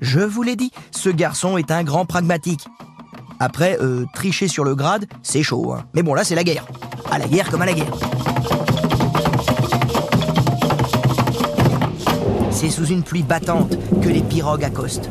Je 0.00 0.20
vous 0.20 0.42
l'ai 0.42 0.56
dit, 0.56 0.72
ce 0.90 1.08
garçon 1.08 1.56
est 1.56 1.70
un 1.70 1.84
grand 1.84 2.04
pragmatique. 2.04 2.66
Après, 3.38 3.78
euh, 3.80 4.06
tricher 4.14 4.48
sur 4.48 4.64
le 4.64 4.74
grade, 4.74 5.06
c'est 5.22 5.42
chaud. 5.42 5.72
hein. 5.74 5.84
Mais 5.94 6.02
bon, 6.02 6.14
là, 6.14 6.24
c'est 6.24 6.34
la 6.34 6.42
guerre. 6.44 6.66
À 7.10 7.18
la 7.18 7.28
guerre 7.28 7.50
comme 7.50 7.62
à 7.62 7.66
la 7.66 7.74
guerre. 7.74 7.92
C'est 12.50 12.70
sous 12.70 12.86
une 12.86 13.02
pluie 13.02 13.22
battante 13.22 13.76
que 14.02 14.08
les 14.08 14.22
pirogues 14.22 14.64
accostent. 14.64 15.10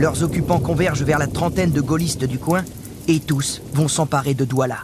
Leurs 0.00 0.22
occupants 0.22 0.60
convergent 0.60 1.02
vers 1.02 1.18
la 1.18 1.26
trentaine 1.26 1.72
de 1.72 1.80
gaullistes 1.82 2.24
du 2.24 2.38
coin 2.38 2.64
et 3.06 3.20
tous 3.20 3.60
vont 3.74 3.86
s'emparer 3.86 4.32
de 4.32 4.46
Douala. 4.46 4.78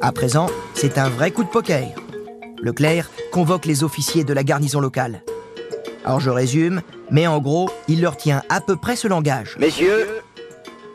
À 0.00 0.12
présent, 0.12 0.46
c'est 0.74 0.98
un 0.98 1.08
vrai 1.08 1.32
coup 1.32 1.42
de 1.42 1.48
poker. 1.48 1.88
Leclerc 2.62 3.10
convoque 3.32 3.66
les 3.66 3.82
officiers 3.82 4.22
de 4.22 4.32
la 4.32 4.44
garnison 4.44 4.78
locale. 4.78 5.24
Alors 6.04 6.20
je 6.20 6.30
résume, 6.30 6.80
mais 7.10 7.26
en 7.26 7.40
gros, 7.40 7.68
il 7.88 8.02
leur 8.02 8.16
tient 8.16 8.44
à 8.50 8.60
peu 8.60 8.76
près 8.76 8.94
ce 8.94 9.08
langage. 9.08 9.56
Messieurs, 9.58 10.06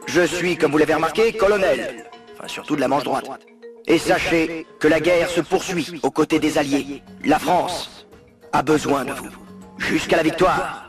je 0.05 0.21
suis, 0.21 0.55
comme 0.55 0.71
vous 0.71 0.77
l'avez 0.77 0.93
remarqué, 0.93 1.33
colonel. 1.33 2.05
Enfin, 2.37 2.47
surtout 2.47 2.77
de 2.77 2.81
la 2.81 2.87
manche 2.87 3.03
droite. 3.03 3.25
Et 3.85 3.97
sachez 3.97 4.65
que 4.79 4.87
la 4.87 5.01
guerre 5.01 5.29
se 5.29 5.41
poursuit 5.41 5.99
aux 6.03 6.11
côtés 6.11 6.39
des 6.39 6.57
Alliés. 6.57 7.03
La 7.25 7.37
France 7.37 8.07
a 8.53 8.63
besoin 8.63 9.03
de 9.03 9.11
vous. 9.11 9.27
Jusqu'à 9.77 10.15
la 10.15 10.23
victoire. 10.23 10.82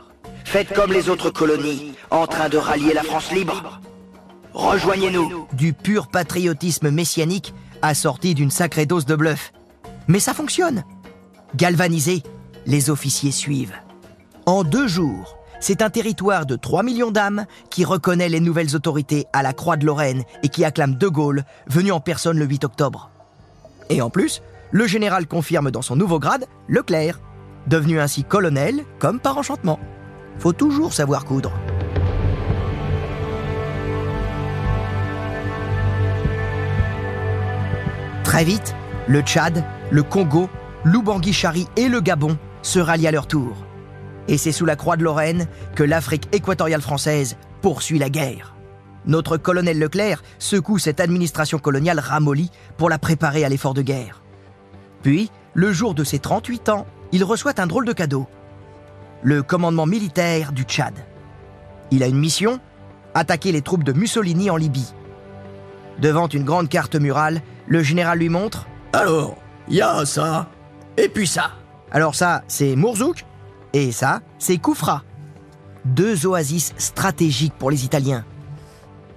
Faites 0.45 0.73
comme 0.73 0.93
les 0.93 1.09
autres 1.09 1.31
colonies, 1.31 1.93
en 2.11 2.27
train 2.27 2.47
de 2.47 2.57
rallier 2.57 2.93
la 2.93 3.03
France 3.03 3.31
libre. 3.31 3.81
Rejoignez-nous. 4.53 5.47
Du 5.51 5.73
pur 5.73 6.07
patriotisme 6.07 6.91
messianique 6.91 7.53
assorti 7.81 8.35
d'une 8.35 8.51
sacrée 8.51 8.85
dose 8.85 9.05
de 9.05 9.15
bluff. 9.15 9.51
Mais 10.07 10.19
ça 10.19 10.33
fonctionne. 10.33 10.83
Galvanisés, 11.55 12.23
les 12.65 12.89
officiers 12.89 13.31
suivent. 13.31 13.75
En 14.45 14.63
deux 14.63 14.87
jours, 14.87 15.37
c'est 15.59 15.81
un 15.81 15.89
territoire 15.89 16.45
de 16.45 16.55
3 16.55 16.83
millions 16.83 17.11
d'âmes 17.11 17.45
qui 17.69 17.83
reconnaît 17.83 18.29
les 18.29 18.39
nouvelles 18.39 18.75
autorités 18.75 19.25
à 19.33 19.43
la 19.43 19.51
Croix 19.51 19.77
de 19.77 19.85
Lorraine 19.85 20.23
et 20.43 20.49
qui 20.49 20.63
acclame 20.63 20.95
De 20.95 21.07
Gaulle, 21.07 21.43
venu 21.67 21.91
en 21.91 21.99
personne 21.99 22.37
le 22.37 22.45
8 22.45 22.63
octobre. 22.63 23.09
Et 23.89 24.01
en 24.01 24.09
plus, 24.09 24.41
le 24.71 24.87
général 24.87 25.27
confirme 25.27 25.71
dans 25.71 25.81
son 25.81 25.95
nouveau 25.95 26.19
grade 26.19 26.45
Leclerc, 26.69 27.19
devenu 27.67 27.99
ainsi 27.99 28.23
colonel 28.23 28.85
comme 28.99 29.19
par 29.19 29.37
enchantement. 29.37 29.79
Faut 30.39 30.53
toujours 30.53 30.93
savoir 30.93 31.25
coudre. 31.25 31.51
Très 38.23 38.43
vite, 38.43 38.75
le 39.07 39.21
Tchad, 39.21 39.63
le 39.91 40.03
Congo, 40.03 40.49
l'Oubangui-Chari 40.83 41.67
et 41.77 41.87
le 41.87 42.01
Gabon 42.01 42.37
se 42.61 42.79
rallient 42.79 43.07
à 43.07 43.11
leur 43.11 43.27
tour. 43.27 43.55
Et 44.27 44.37
c'est 44.37 44.51
sous 44.51 44.65
la 44.65 44.75
croix 44.75 44.97
de 44.97 45.03
Lorraine 45.03 45.47
que 45.75 45.83
l'Afrique 45.83 46.27
équatoriale 46.31 46.81
française 46.81 47.37
poursuit 47.61 47.99
la 47.99 48.09
guerre. 48.09 48.55
Notre 49.05 49.37
colonel 49.37 49.77
Leclerc 49.77 50.23
secoue 50.39 50.79
cette 50.79 50.99
administration 50.99 51.59
coloniale 51.59 51.99
ramollie 51.99 52.49
pour 52.77 52.89
la 52.89 52.97
préparer 52.97 53.45
à 53.45 53.49
l'effort 53.49 53.75
de 53.75 53.83
guerre. 53.83 54.23
Puis, 55.03 55.29
le 55.53 55.71
jour 55.71 55.93
de 55.93 56.03
ses 56.03 56.19
38 56.19 56.69
ans, 56.69 56.87
il 57.11 57.23
reçoit 57.23 57.59
un 57.61 57.67
drôle 57.67 57.85
de 57.85 57.93
cadeau. 57.93 58.27
Le 59.25 59.41
commandement 59.41 59.87
militaire 59.87 60.51
du 60.51 60.61
Tchad. 60.65 60.93
Il 61.89 62.03
a 62.03 62.07
une 62.07 62.19
mission, 62.19 62.59
attaquer 63.15 63.51
les 63.51 63.63
troupes 63.63 63.83
de 63.83 63.91
Mussolini 63.91 64.51
en 64.51 64.55
Libye. 64.55 64.93
Devant 65.97 66.27
une 66.27 66.43
grande 66.43 66.69
carte 66.69 66.93
murale, 66.93 67.41
le 67.67 67.81
général 67.81 68.19
lui 68.19 68.29
montre 68.29 68.67
Alors, 68.93 69.35
il 69.67 69.77
y 69.77 69.81
a 69.81 70.05
ça, 70.05 70.47
et 70.95 71.09
puis 71.09 71.25
ça. 71.25 71.53
Alors 71.91 72.13
ça, 72.13 72.43
c'est 72.47 72.75
Mourzouk, 72.75 73.25
et 73.73 73.91
ça, 73.91 74.21
c'est 74.37 74.59
Koufra. 74.59 75.01
Deux 75.85 76.27
oasis 76.27 76.75
stratégiques 76.77 77.55
pour 77.57 77.71
les 77.71 77.83
Italiens. 77.83 78.25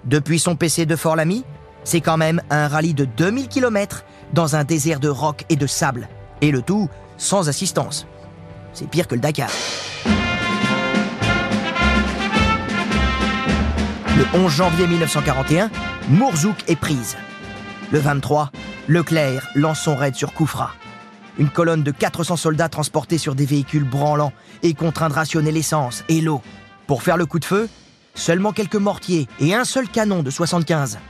Depuis 0.07 0.39
son 0.39 0.57
PC 0.57 0.87
de 0.87 0.97
Fort-Lamy, 0.97 1.45
c'est 1.85 2.01
quand 2.01 2.17
même 2.17 2.41
un 2.49 2.67
rallye 2.67 2.95
de 2.95 3.05
2000 3.05 3.49
km 3.49 4.07
dans 4.33 4.57
un 4.57 4.65
désert 4.65 5.01
de 5.01 5.11
roc 5.11 5.45
et 5.51 5.57
de 5.57 5.67
sable. 5.67 6.09
Et 6.41 6.51
le 6.51 6.63
tout 6.63 6.89
sans 7.19 7.51
assistance. 7.51 8.07
C'est 8.79 8.87
pire 8.87 9.09
que 9.09 9.17
le 9.17 9.21
Dakar. 9.21 9.51
Le 14.17 14.39
11 14.39 14.53
janvier 14.53 14.87
1941, 14.87 15.69
Mourzouk 16.11 16.55
est 16.69 16.77
prise. 16.77 17.17
Le 17.91 17.99
23, 17.99 18.53
Leclerc 18.87 19.49
lance 19.57 19.81
son 19.81 19.97
raid 19.97 20.15
sur 20.15 20.33
Koufra. 20.33 20.75
Une 21.41 21.49
colonne 21.49 21.83
de 21.83 21.91
400 21.91 22.37
soldats 22.37 22.69
transportés 22.69 23.19
sur 23.19 23.35
des 23.35 23.47
véhicules 23.47 23.83
branlants 23.83 24.33
et 24.63 24.75
contraints 24.75 25.09
de 25.09 25.15
rationner 25.15 25.51
l'essence 25.51 26.05
et 26.09 26.21
l'eau. 26.21 26.41
Pour 26.87 27.03
faire 27.03 27.17
le 27.17 27.27
coup 27.27 27.41
de 27.41 27.45
feu, 27.45 27.69
seulement 28.15 28.53
quelques 28.53 28.77
mortiers 28.77 29.27
et 29.41 29.57
un 29.57 29.65
seul 29.65 29.89
canon 29.89 30.23
de 30.23 30.31
75. 30.31 31.01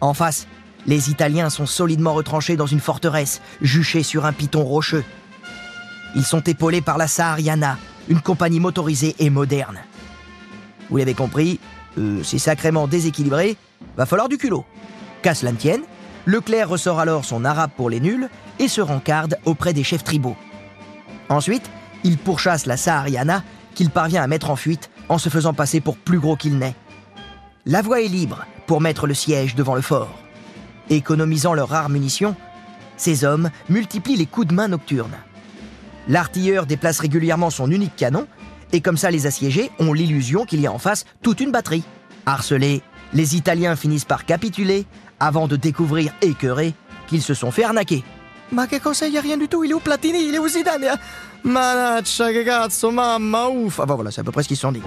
En 0.00 0.12
face, 0.12 0.48
les 0.88 1.08
Italiens 1.08 1.50
sont 1.50 1.66
solidement 1.66 2.14
retranchés 2.14 2.56
dans 2.56 2.66
une 2.66 2.80
forteresse, 2.80 3.42
juchée 3.62 4.02
sur 4.02 4.26
un 4.26 4.32
piton 4.32 4.64
rocheux. 4.64 5.04
Ils 6.16 6.24
sont 6.24 6.40
épaulés 6.40 6.80
par 6.80 6.96
la 6.96 7.08
Sahariana, 7.08 7.76
une 8.08 8.22
compagnie 8.22 8.58
motorisée 8.58 9.14
et 9.18 9.28
moderne. 9.28 9.78
Vous 10.88 10.96
l'avez 10.96 11.12
compris, 11.12 11.60
euh, 11.98 12.22
c'est 12.24 12.38
sacrément 12.38 12.88
déséquilibré, 12.88 13.58
va 13.98 14.06
falloir 14.06 14.30
du 14.30 14.38
culot. 14.38 14.64
Qu'à 15.20 15.34
cela 15.34 15.52
ne 15.52 15.58
tienne, 15.58 15.82
Leclerc 16.24 16.70
ressort 16.70 17.00
alors 17.00 17.26
son 17.26 17.44
arabe 17.44 17.70
pour 17.76 17.90
les 17.90 18.00
nuls 18.00 18.30
et 18.58 18.66
se 18.66 18.80
rencarde 18.80 19.38
auprès 19.44 19.74
des 19.74 19.84
chefs 19.84 20.04
tribaux. 20.04 20.36
Ensuite, 21.28 21.70
il 22.02 22.16
pourchasse 22.16 22.64
la 22.64 22.78
Sahariana 22.78 23.44
qu'il 23.74 23.90
parvient 23.90 24.22
à 24.22 24.26
mettre 24.26 24.48
en 24.48 24.56
fuite 24.56 24.90
en 25.10 25.18
se 25.18 25.28
faisant 25.28 25.52
passer 25.52 25.82
pour 25.82 25.98
plus 25.98 26.18
gros 26.18 26.36
qu'il 26.36 26.56
n'est. 26.56 26.76
La 27.66 27.82
voie 27.82 28.00
est 28.00 28.08
libre 28.08 28.46
pour 28.66 28.80
mettre 28.80 29.06
le 29.06 29.14
siège 29.14 29.54
devant 29.54 29.74
le 29.74 29.82
fort. 29.82 30.18
Économisant 30.88 31.52
leurs 31.52 31.68
rares 31.68 31.90
munitions, 31.90 32.36
ces 32.96 33.26
hommes 33.26 33.50
multiplient 33.68 34.16
les 34.16 34.24
coups 34.24 34.46
de 34.46 34.54
main 34.54 34.68
nocturnes. 34.68 35.18
L'artilleur 36.08 36.66
déplace 36.66 37.00
régulièrement 37.00 37.50
son 37.50 37.70
unique 37.70 37.96
canon, 37.96 38.26
et 38.72 38.80
comme 38.80 38.96
ça 38.96 39.10
les 39.10 39.26
assiégés 39.26 39.70
ont 39.78 39.92
l'illusion 39.92 40.44
qu'il 40.44 40.60
y 40.60 40.66
a 40.66 40.72
en 40.72 40.78
face 40.78 41.04
toute 41.22 41.40
une 41.40 41.50
batterie. 41.50 41.84
Harcelés, 42.26 42.82
les 43.12 43.36
Italiens 43.36 43.76
finissent 43.76 44.04
par 44.04 44.24
capituler 44.24 44.86
avant 45.20 45.46
de 45.48 45.56
découvrir 45.56 46.12
écœurés 46.22 46.74
qu'ils 47.06 47.22
se 47.22 47.34
sont 47.34 47.50
fait 47.50 47.64
arnaquer. 47.64 48.04
Ma 48.52 48.68
che 48.68 48.78
cosa, 48.80 49.08
y 49.08 49.18
a 49.18 49.20
rien 49.20 49.36
du 49.36 49.48
tout, 49.48 49.64
il 49.64 49.72
est 49.72 49.74
où 49.74 49.80
Platini, 49.80 50.28
il 50.28 50.34
est 50.34 50.38
où 50.38 50.46
Zidane? 50.46 50.84
Hein 50.84 50.96
Manaccia 51.42 52.30
che 52.32 52.44
cazzo, 52.44 52.92
mamma, 52.92 53.48
ouf 53.48 53.80
Ah 53.80 53.86
bah 53.86 53.94
voilà, 53.94 54.12
c'est 54.12 54.20
à 54.20 54.24
peu 54.24 54.30
près 54.30 54.44
ce 54.44 54.48
qu'ils 54.48 54.56
se 54.56 54.62
sont 54.62 54.72
dit. 54.72 54.80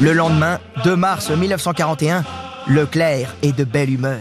Le 0.00 0.12
lendemain, 0.12 0.58
2 0.84 0.96
mars 0.96 1.30
1941, 1.30 2.24
Leclerc 2.68 3.34
est 3.42 3.56
de 3.56 3.64
belle 3.64 3.90
humeur. 3.90 4.20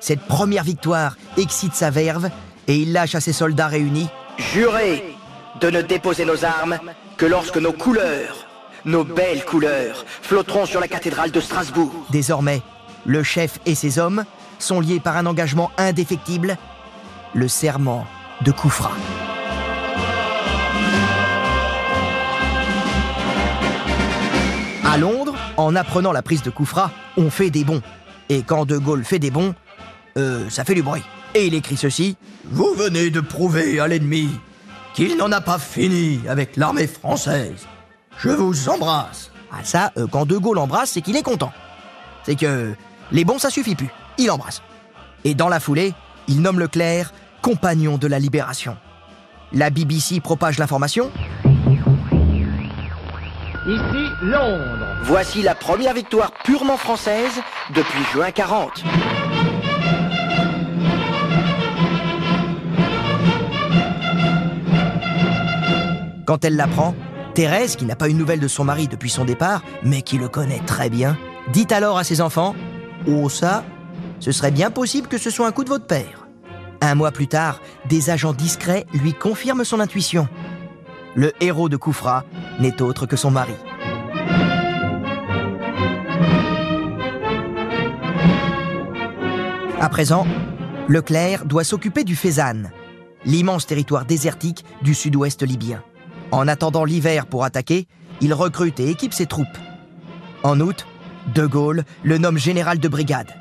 Cette 0.00 0.22
première 0.22 0.64
victoire 0.64 1.16
excite 1.36 1.74
sa 1.74 1.90
verve 1.90 2.28
et 2.66 2.76
il 2.76 2.92
lâche 2.92 3.14
à 3.14 3.20
ses 3.20 3.32
soldats 3.32 3.68
réunis 3.68 4.08
Jurez 4.38 5.16
de 5.60 5.70
ne 5.70 5.80
déposer 5.80 6.24
nos 6.24 6.44
armes 6.44 6.78
que 7.16 7.26
lorsque 7.26 7.58
nos 7.58 7.72
couleurs, 7.72 8.46
nos 8.84 9.04
belles 9.04 9.44
couleurs, 9.44 10.04
flotteront 10.22 10.66
sur 10.66 10.80
la 10.80 10.88
cathédrale 10.88 11.30
de 11.30 11.40
Strasbourg. 11.40 11.92
Désormais, 12.10 12.62
le 13.06 13.22
chef 13.22 13.60
et 13.66 13.74
ses 13.74 13.98
hommes 13.98 14.24
sont 14.58 14.80
liés 14.80 15.00
par 15.00 15.16
un 15.16 15.26
engagement 15.26 15.70
indéfectible, 15.76 16.56
le 17.34 17.46
serment 17.46 18.06
de 18.40 18.50
Koufra. 18.50 18.92
À 24.90 24.98
Londres, 24.98 25.36
en 25.56 25.76
apprenant 25.76 26.10
la 26.10 26.20
prise 26.20 26.42
de 26.42 26.50
Koufra, 26.50 26.90
on 27.16 27.30
fait 27.30 27.50
des 27.50 27.62
bons. 27.62 27.80
Et 28.28 28.42
quand 28.42 28.66
De 28.66 28.76
Gaulle 28.76 29.04
fait 29.04 29.20
des 29.20 29.30
bons, 29.30 29.54
euh, 30.18 30.50
ça 30.50 30.64
fait 30.64 30.74
du 30.74 30.82
bruit. 30.82 31.04
Et 31.32 31.46
il 31.46 31.54
écrit 31.54 31.76
ceci 31.76 32.16
Vous 32.50 32.74
venez 32.76 33.10
de 33.10 33.20
prouver 33.20 33.78
à 33.78 33.86
l'ennemi 33.86 34.30
qu'il 34.94 35.16
n'en 35.16 35.30
a 35.30 35.40
pas 35.40 35.60
fini 35.60 36.18
avec 36.28 36.56
l'armée 36.56 36.88
française. 36.88 37.68
Je 38.18 38.30
vous 38.30 38.68
embrasse. 38.68 39.30
Ah 39.52 39.60
ça, 39.62 39.92
euh, 39.96 40.08
quand 40.10 40.26
De 40.26 40.36
Gaulle 40.36 40.58
embrasse, 40.58 40.90
c'est 40.90 41.02
qu'il 41.02 41.16
est 41.16 41.22
content. 41.22 41.52
C'est 42.24 42.34
que 42.34 42.74
les 43.12 43.24
bons, 43.24 43.38
ça 43.38 43.50
suffit 43.50 43.76
plus. 43.76 43.90
Il 44.18 44.28
embrasse. 44.28 44.60
Et 45.22 45.36
dans 45.36 45.48
la 45.48 45.60
foulée, 45.60 45.94
il 46.26 46.42
nomme 46.42 46.58
Leclerc 46.58 47.12
compagnon 47.42 47.96
de 47.96 48.08
la 48.08 48.18
libération. 48.18 48.76
La 49.52 49.70
BBC 49.70 50.18
propage 50.18 50.58
l'information. 50.58 51.12
Ici 53.66 54.08
Londres. 54.22 54.86
Voici 55.02 55.42
la 55.42 55.54
première 55.54 55.92
victoire 55.92 56.32
purement 56.44 56.78
française 56.78 57.42
depuis 57.74 58.02
juin 58.10 58.30
40. 58.30 58.82
Quand 66.24 66.42
elle 66.42 66.56
l'apprend, 66.56 66.94
Thérèse, 67.34 67.76
qui 67.76 67.84
n'a 67.84 67.96
pas 67.96 68.08
une 68.08 68.16
nouvelle 68.16 68.40
de 68.40 68.48
son 68.48 68.64
mari 68.64 68.88
depuis 68.88 69.10
son 69.10 69.26
départ, 69.26 69.62
mais 69.82 70.00
qui 70.00 70.16
le 70.16 70.28
connaît 70.28 70.62
très 70.64 70.88
bien, 70.88 71.18
dit 71.52 71.66
alors 71.68 71.98
à 71.98 72.04
ses 72.04 72.22
enfants 72.22 72.56
Oh, 73.06 73.28
ça, 73.28 73.62
ce 74.20 74.32
serait 74.32 74.52
bien 74.52 74.70
possible 74.70 75.06
que 75.06 75.18
ce 75.18 75.28
soit 75.28 75.46
un 75.46 75.52
coup 75.52 75.64
de 75.64 75.68
votre 75.68 75.86
père. 75.86 76.26
Un 76.80 76.94
mois 76.94 77.10
plus 77.10 77.28
tard, 77.28 77.60
des 77.90 78.08
agents 78.08 78.32
discrets 78.32 78.86
lui 78.94 79.12
confirment 79.12 79.64
son 79.64 79.80
intuition. 79.80 80.28
Le 81.14 81.32
héros 81.42 81.68
de 81.68 81.76
Koufra 81.76 82.24
n'est 82.58 82.82
autre 82.82 83.06
que 83.06 83.16
son 83.16 83.30
mari. 83.30 83.54
À 89.80 89.88
présent, 89.88 90.26
Leclerc 90.88 91.46
doit 91.46 91.64
s'occuper 91.64 92.04
du 92.04 92.16
Fezzan, 92.16 92.70
l'immense 93.24 93.66
territoire 93.66 94.04
désertique 94.04 94.64
du 94.82 94.94
sud-ouest 94.94 95.42
libyen. 95.42 95.82
En 96.32 96.48
attendant 96.48 96.84
l'hiver 96.84 97.26
pour 97.26 97.44
attaquer, 97.44 97.86
il 98.20 98.34
recrute 98.34 98.78
et 98.80 98.90
équipe 98.90 99.14
ses 99.14 99.26
troupes. 99.26 99.46
En 100.42 100.60
août, 100.60 100.86
De 101.34 101.46
Gaulle 101.46 101.84
le 102.02 102.18
nomme 102.18 102.38
général 102.38 102.78
de 102.78 102.88
brigade. 102.88 103.32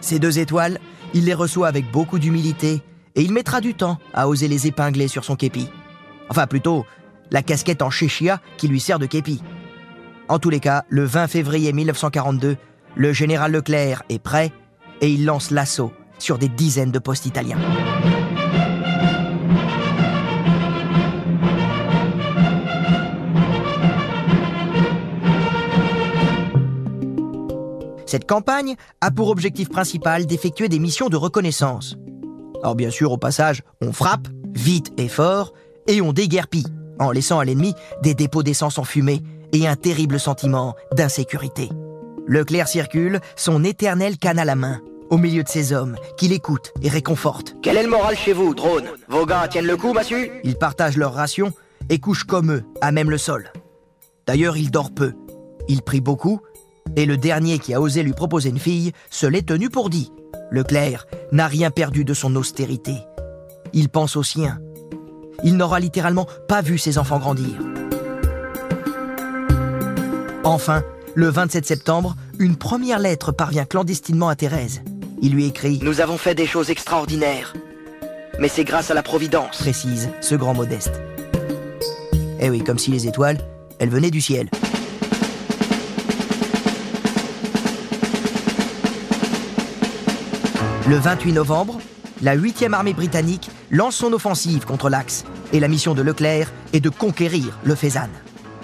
Ces 0.00 0.18
deux 0.18 0.38
étoiles, 0.38 0.78
il 1.12 1.24
les 1.26 1.34
reçoit 1.34 1.68
avec 1.68 1.90
beaucoup 1.90 2.18
d'humilité 2.18 2.82
et 3.14 3.22
il 3.22 3.32
mettra 3.32 3.60
du 3.60 3.74
temps 3.74 3.98
à 4.12 4.28
oser 4.28 4.48
les 4.48 4.66
épingler 4.66 5.08
sur 5.08 5.24
son 5.24 5.36
képi. 5.36 5.68
Enfin 6.28 6.46
plutôt, 6.46 6.84
la 7.30 7.42
casquette 7.42 7.82
en 7.82 7.90
chéchia 7.90 8.40
qui 8.56 8.68
lui 8.68 8.80
sert 8.80 8.98
de 8.98 9.06
képi. 9.06 9.42
En 10.28 10.38
tous 10.38 10.50
les 10.50 10.60
cas, 10.60 10.84
le 10.88 11.04
20 11.04 11.26
février 11.28 11.72
1942, 11.72 12.56
le 12.96 13.12
général 13.12 13.52
Leclerc 13.52 14.02
est 14.08 14.18
prêt 14.18 14.52
et 15.00 15.10
il 15.10 15.24
lance 15.24 15.50
l'assaut 15.50 15.92
sur 16.18 16.38
des 16.38 16.48
dizaines 16.48 16.92
de 16.92 16.98
postes 16.98 17.26
italiens. 17.26 17.58
Cette 28.06 28.28
campagne 28.28 28.76
a 29.00 29.10
pour 29.10 29.28
objectif 29.28 29.68
principal 29.68 30.26
d'effectuer 30.26 30.68
des 30.68 30.78
missions 30.78 31.08
de 31.08 31.16
reconnaissance. 31.16 31.96
Alors 32.62 32.76
bien 32.76 32.90
sûr, 32.90 33.10
au 33.10 33.18
passage, 33.18 33.62
on 33.80 33.92
frappe, 33.92 34.28
vite 34.54 34.92
et 34.98 35.08
fort, 35.08 35.52
et 35.88 36.00
on 36.00 36.12
déguerpit, 36.12 36.64
en 36.98 37.10
laissant 37.10 37.38
à 37.38 37.44
l'ennemi 37.44 37.74
des 38.02 38.14
dépôts 38.14 38.42
d'essence 38.42 38.78
enfumés 38.78 39.22
et 39.52 39.66
un 39.66 39.76
terrible 39.76 40.18
sentiment 40.18 40.74
d'insécurité. 40.92 41.70
Leclerc 42.26 42.68
circule, 42.68 43.20
son 43.36 43.64
éternel 43.64 44.18
canne 44.18 44.38
à 44.38 44.44
la 44.44 44.54
main, 44.54 44.80
au 45.10 45.18
milieu 45.18 45.42
de 45.42 45.48
ses 45.48 45.72
hommes, 45.72 45.96
qui 46.16 46.28
l'écoutent 46.28 46.72
et 46.82 46.88
réconfortent. 46.88 47.54
Quel 47.62 47.76
est 47.76 47.82
le 47.82 47.90
moral 47.90 48.16
chez 48.16 48.32
vous, 48.32 48.54
drone? 48.54 48.84
Vos 49.08 49.26
gars 49.26 49.46
tiennent 49.48 49.66
le 49.66 49.76
coup, 49.76 49.92
massu? 49.92 50.30
Ils 50.42 50.56
partagent 50.56 50.96
leurs 50.96 51.14
rations 51.14 51.52
et 51.90 51.98
couchent 51.98 52.24
comme 52.24 52.50
eux, 52.50 52.64
à 52.80 52.92
même 52.92 53.10
le 53.10 53.18
sol. 53.18 53.52
D'ailleurs, 54.26 54.56
il 54.56 54.70
dort 54.70 54.92
peu. 54.92 55.12
Il 55.68 55.82
prie 55.82 56.00
beaucoup, 56.00 56.40
et 56.96 57.06
le 57.06 57.16
dernier 57.16 57.58
qui 57.58 57.74
a 57.74 57.80
osé 57.80 58.02
lui 58.02 58.12
proposer 58.12 58.48
une 58.48 58.58
fille 58.58 58.92
se 59.10 59.26
l'est 59.26 59.46
tenu 59.46 59.68
pour 59.68 59.90
dit. 59.90 60.10
Leclerc 60.50 61.06
n'a 61.32 61.46
rien 61.46 61.70
perdu 61.70 62.04
de 62.04 62.14
son 62.14 62.34
austérité. 62.36 62.94
Il 63.72 63.88
pense 63.88 64.16
aux 64.16 64.22
siens. 64.22 64.60
Il 65.42 65.56
n'aura 65.56 65.80
littéralement 65.80 66.26
pas 66.48 66.62
vu 66.62 66.78
ses 66.78 66.98
enfants 66.98 67.18
grandir. 67.18 67.60
Enfin, 70.44 70.82
le 71.14 71.28
27 71.28 71.64
septembre, 71.64 72.16
une 72.38 72.56
première 72.56 72.98
lettre 72.98 73.32
parvient 73.32 73.64
clandestinement 73.64 74.28
à 74.28 74.36
Thérèse. 74.36 74.82
Il 75.22 75.32
lui 75.32 75.46
écrit 75.46 75.80
Nous 75.82 76.00
avons 76.00 76.18
fait 76.18 76.34
des 76.34 76.46
choses 76.46 76.70
extraordinaires. 76.70 77.54
Mais 78.38 78.48
c'est 78.48 78.64
grâce 78.64 78.90
à 78.90 78.94
la 78.94 79.02
Providence. 79.02 79.58
précise 79.58 80.10
ce 80.20 80.34
grand 80.34 80.54
modeste. 80.54 81.00
Eh 82.40 82.50
oui, 82.50 82.62
comme 82.62 82.78
si 82.78 82.90
les 82.90 83.06
étoiles, 83.06 83.38
elles 83.78 83.88
venaient 83.88 84.10
du 84.10 84.20
ciel. 84.20 84.48
Le 90.86 90.96
28 90.96 91.32
novembre, 91.32 91.78
la 92.20 92.36
8e 92.36 92.72
armée 92.72 92.92
britannique 92.92 93.50
lance 93.74 93.96
son 93.96 94.12
offensive 94.12 94.64
contre 94.64 94.88
l'Axe 94.88 95.24
et 95.52 95.58
la 95.58 95.66
mission 95.66 95.94
de 95.94 96.02
Leclerc 96.02 96.52
est 96.72 96.80
de 96.80 96.90
conquérir 96.90 97.58
le 97.64 97.74
Fezzan. 97.74 98.08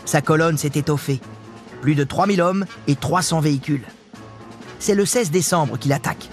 Sa 0.05 0.23
colonne 0.23 0.57
s'est 0.57 0.73
étoffée. 0.75 1.21
Plus 1.83 1.97
de 1.97 2.05
3000 2.05 2.41
hommes 2.41 2.65
et 2.87 2.95
300 2.95 3.41
véhicules. 3.41 3.85
C'est 4.79 4.95
le 4.95 5.05
16 5.05 5.33
décembre 5.33 5.79
qu'il 5.79 5.93
attaque. 5.93 6.29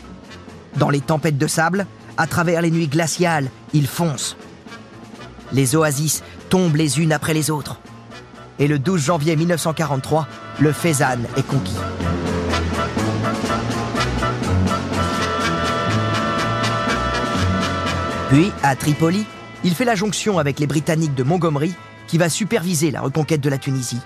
Dans 0.76 0.92
les 0.92 1.02
tempêtes 1.02 1.40
de 1.40 1.48
sable, 1.48 1.88
à 2.18 2.28
travers 2.28 2.62
les 2.62 2.70
nuits 2.70 2.88
glaciales, 2.88 3.50
il 3.74 3.88
fonce. 3.88 4.38
Les 5.52 5.76
oasis 5.76 6.24
tombent 6.50 6.76
les 6.76 7.00
unes 7.00 7.14
après 7.14 7.34
les 7.34 7.50
autres. 7.50 7.80
Et 8.60 8.68
le 8.68 8.78
12 8.78 9.02
janvier 9.02 9.36
1943, 9.36 10.28
le 10.60 10.72
Fezzan 10.72 11.22
est 11.36 11.48
conquis. 11.48 11.78
Puis, 18.30 18.52
à 18.62 18.76
Tripoli, 18.76 19.26
il 19.64 19.74
fait 19.74 19.86
la 19.86 19.96
jonction 19.96 20.38
avec 20.38 20.60
les 20.60 20.68
Britanniques 20.68 21.16
de 21.16 21.24
Montgomery 21.24 21.74
qui 22.08 22.18
va 22.18 22.28
superviser 22.28 22.92
la 22.92 23.00
reconquête 23.00 23.40
de 23.40 23.50
la 23.50 23.58
Tunisie. 23.58 24.02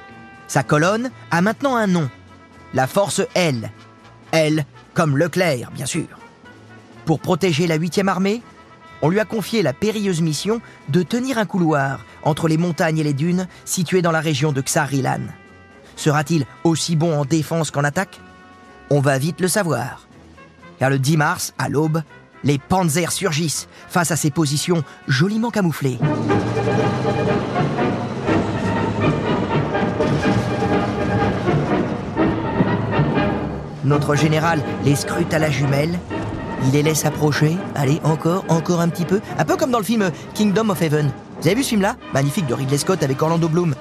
Sa 0.47 0.61
colonne 0.61 1.09
a 1.31 1.41
maintenant 1.41 1.75
un 1.75 1.87
nom, 1.87 2.07
la 2.75 2.85
Force 2.85 3.21
L. 3.33 3.71
L 4.31 4.65
comme 4.93 5.17
Leclerc, 5.17 5.71
bien 5.71 5.87
sûr. 5.87 6.05
Pour 7.05 7.19
protéger 7.19 7.65
la 7.65 7.79
8e 7.79 8.07
armée, 8.07 8.43
on 9.01 9.09
lui 9.09 9.19
a 9.19 9.25
confié 9.25 9.63
la 9.63 9.73
périlleuse 9.73 10.21
mission 10.21 10.61
de 10.89 11.01
tenir 11.01 11.39
un 11.39 11.45
couloir 11.45 12.05
entre 12.21 12.47
les 12.47 12.57
montagnes 12.57 12.99
et 12.99 13.03
les 13.03 13.13
dunes 13.13 13.47
situées 13.65 14.03
dans 14.03 14.11
la 14.11 14.19
région 14.19 14.51
de 14.51 14.61
Xarilan. 14.61 15.21
Sera-t-il 15.95 16.45
aussi 16.63 16.95
bon 16.95 17.19
en 17.19 17.25
défense 17.25 17.71
qu'en 17.71 17.83
attaque? 17.83 18.19
On 18.91 18.99
va 18.99 19.17
vite 19.17 19.41
le 19.41 19.47
savoir. 19.47 20.07
Car 20.77 20.91
le 20.91 20.99
10 20.99 21.17
mars, 21.17 21.53
à 21.57 21.69
l'aube, 21.69 22.03
les 22.43 22.57
panzers 22.57 23.11
surgissent 23.11 23.67
face 23.89 24.11
à 24.11 24.15
ces 24.15 24.31
positions 24.31 24.83
joliment 25.07 25.49
camouflées. 25.49 25.99
Notre 33.83 34.15
général 34.15 34.61
les 34.85 34.95
scrute 34.95 35.33
à 35.33 35.39
la 35.39 35.49
jumelle. 35.49 35.99
Il 36.63 36.71
les 36.71 36.83
laisse 36.83 37.05
approcher. 37.05 37.57
Allez, 37.75 37.99
encore, 38.03 38.45
encore 38.47 38.79
un 38.79 38.89
petit 38.89 39.05
peu. 39.05 39.19
Un 39.37 39.45
peu 39.45 39.57
comme 39.57 39.71
dans 39.71 39.79
le 39.79 39.83
film 39.83 40.11
Kingdom 40.33 40.69
of 40.69 40.81
Heaven. 40.81 41.11
Vous 41.41 41.47
avez 41.47 41.55
vu 41.55 41.63
ce 41.63 41.69
film-là? 41.69 41.95
Magnifique 42.13 42.45
de 42.45 42.53
Ridley 42.53 42.77
Scott 42.77 43.01
avec 43.01 43.21
Orlando 43.21 43.49
Bloom. 43.49 43.73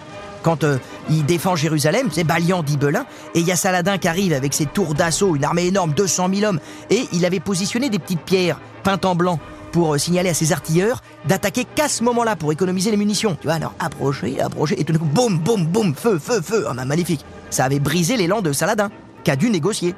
Quand 0.43 0.65
euh, 0.65 0.79
il 1.11 1.25
défend 1.27 1.57
Jérusalem, 1.57 2.09
c'est 2.11 2.25
Balian 2.25 2.63
d'Ibelin, 2.63 3.05
et 3.35 3.41
il 3.41 3.47
y 3.47 3.53
a 3.53 3.57
Saladin 3.57 3.99
qui 3.99 4.09
arrive 4.09 4.33
avec 4.33 4.55
ses 4.55 4.67
tours 4.67 4.95
d'assaut, 4.95 5.37
une 5.37 5.45
armée 5.45 5.67
énorme, 5.67 5.93
200 5.93 6.31
000 6.35 6.49
hommes, 6.49 6.61
et 6.89 7.07
il 7.13 7.25
avait 7.25 7.41
positionné 7.41 7.91
des 7.91 7.99
petites 7.99 8.23
pierres 8.23 8.61
peintes 8.83 9.05
en 9.05 9.15
blanc 9.15 9.39
pour 9.73 9.95
euh, 9.95 9.99
signaler 9.99 10.31
à 10.31 10.35
ses 10.35 10.53
artilleurs 10.53 11.03
d'attaquer 11.27 11.65
qu'à 11.65 11.89
ce 11.89 12.03
moment-là 12.05 12.37
pour 12.37 12.53
économiser 12.53 12.91
les 12.91 12.97
munitions. 12.97 13.37
Tu 13.41 13.47
vois, 13.47 13.55
alors 13.55 13.75
approchez, 13.79 14.41
approchez, 14.41 14.81
et 14.81 14.85
tout 14.85 14.93
d'un 14.93 14.99
coup, 14.99 15.05
boum, 15.05 15.39
boum, 15.39 15.67
boum, 15.67 15.95
feu, 15.95 16.19
feu, 16.19 16.41
feu. 16.43 16.65
Ah, 16.69 16.75
bah, 16.75 16.85
magnifique. 16.85 17.25
Ça 17.51 17.65
avait 17.65 17.81
brisé 17.81 18.17
l'élan 18.17 18.43
de 18.43 18.53
Saladin, 18.53 18.91
qui 19.25 19.31
a 19.31 19.37
dû 19.37 19.51
négocier. 19.51 19.95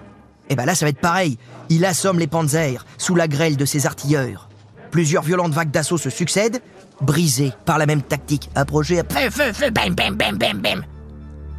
Et 0.50 0.56
ben 0.56 0.64
là, 0.64 0.74
ça 0.74 0.84
va 0.84 0.90
être 0.90 1.00
pareil. 1.00 1.38
Il 1.68 1.84
assomme 1.84 2.18
les 2.18 2.26
panzers 2.26 2.84
sous 2.98 3.14
la 3.14 3.28
grêle 3.28 3.56
de 3.56 3.64
ses 3.64 3.86
artilleurs. 3.86 4.48
Plusieurs 4.90 5.22
violentes 5.22 5.52
vagues 5.52 5.70
d'assaut 5.70 5.96
se 5.96 6.10
succèdent, 6.10 6.60
brisées 7.02 7.52
par 7.64 7.78
la 7.78 7.86
même 7.86 8.02
tactique. 8.02 8.50
Approchez, 8.54 9.02
feu, 9.08 9.30
feu, 9.30 9.52
feu. 9.52 9.72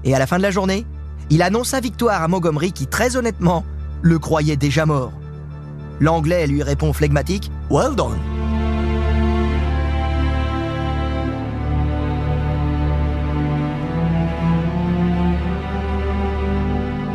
Et 0.03 0.15
à 0.15 0.19
la 0.19 0.27
fin 0.27 0.37
de 0.37 0.43
la 0.43 0.51
journée, 0.51 0.85
il 1.29 1.41
annonce 1.41 1.69
sa 1.69 1.79
victoire 1.79 2.21
à 2.21 2.27
Montgomery 2.27 2.71
qui, 2.71 2.87
très 2.87 3.15
honnêtement, 3.15 3.63
le 4.01 4.19
croyait 4.19 4.57
déjà 4.57 4.85
mort. 4.85 5.13
L'anglais 5.99 6.47
lui 6.47 6.63
répond 6.63 6.91
flegmatique 6.91 7.51
Well 7.69 7.95
done. 7.95 8.19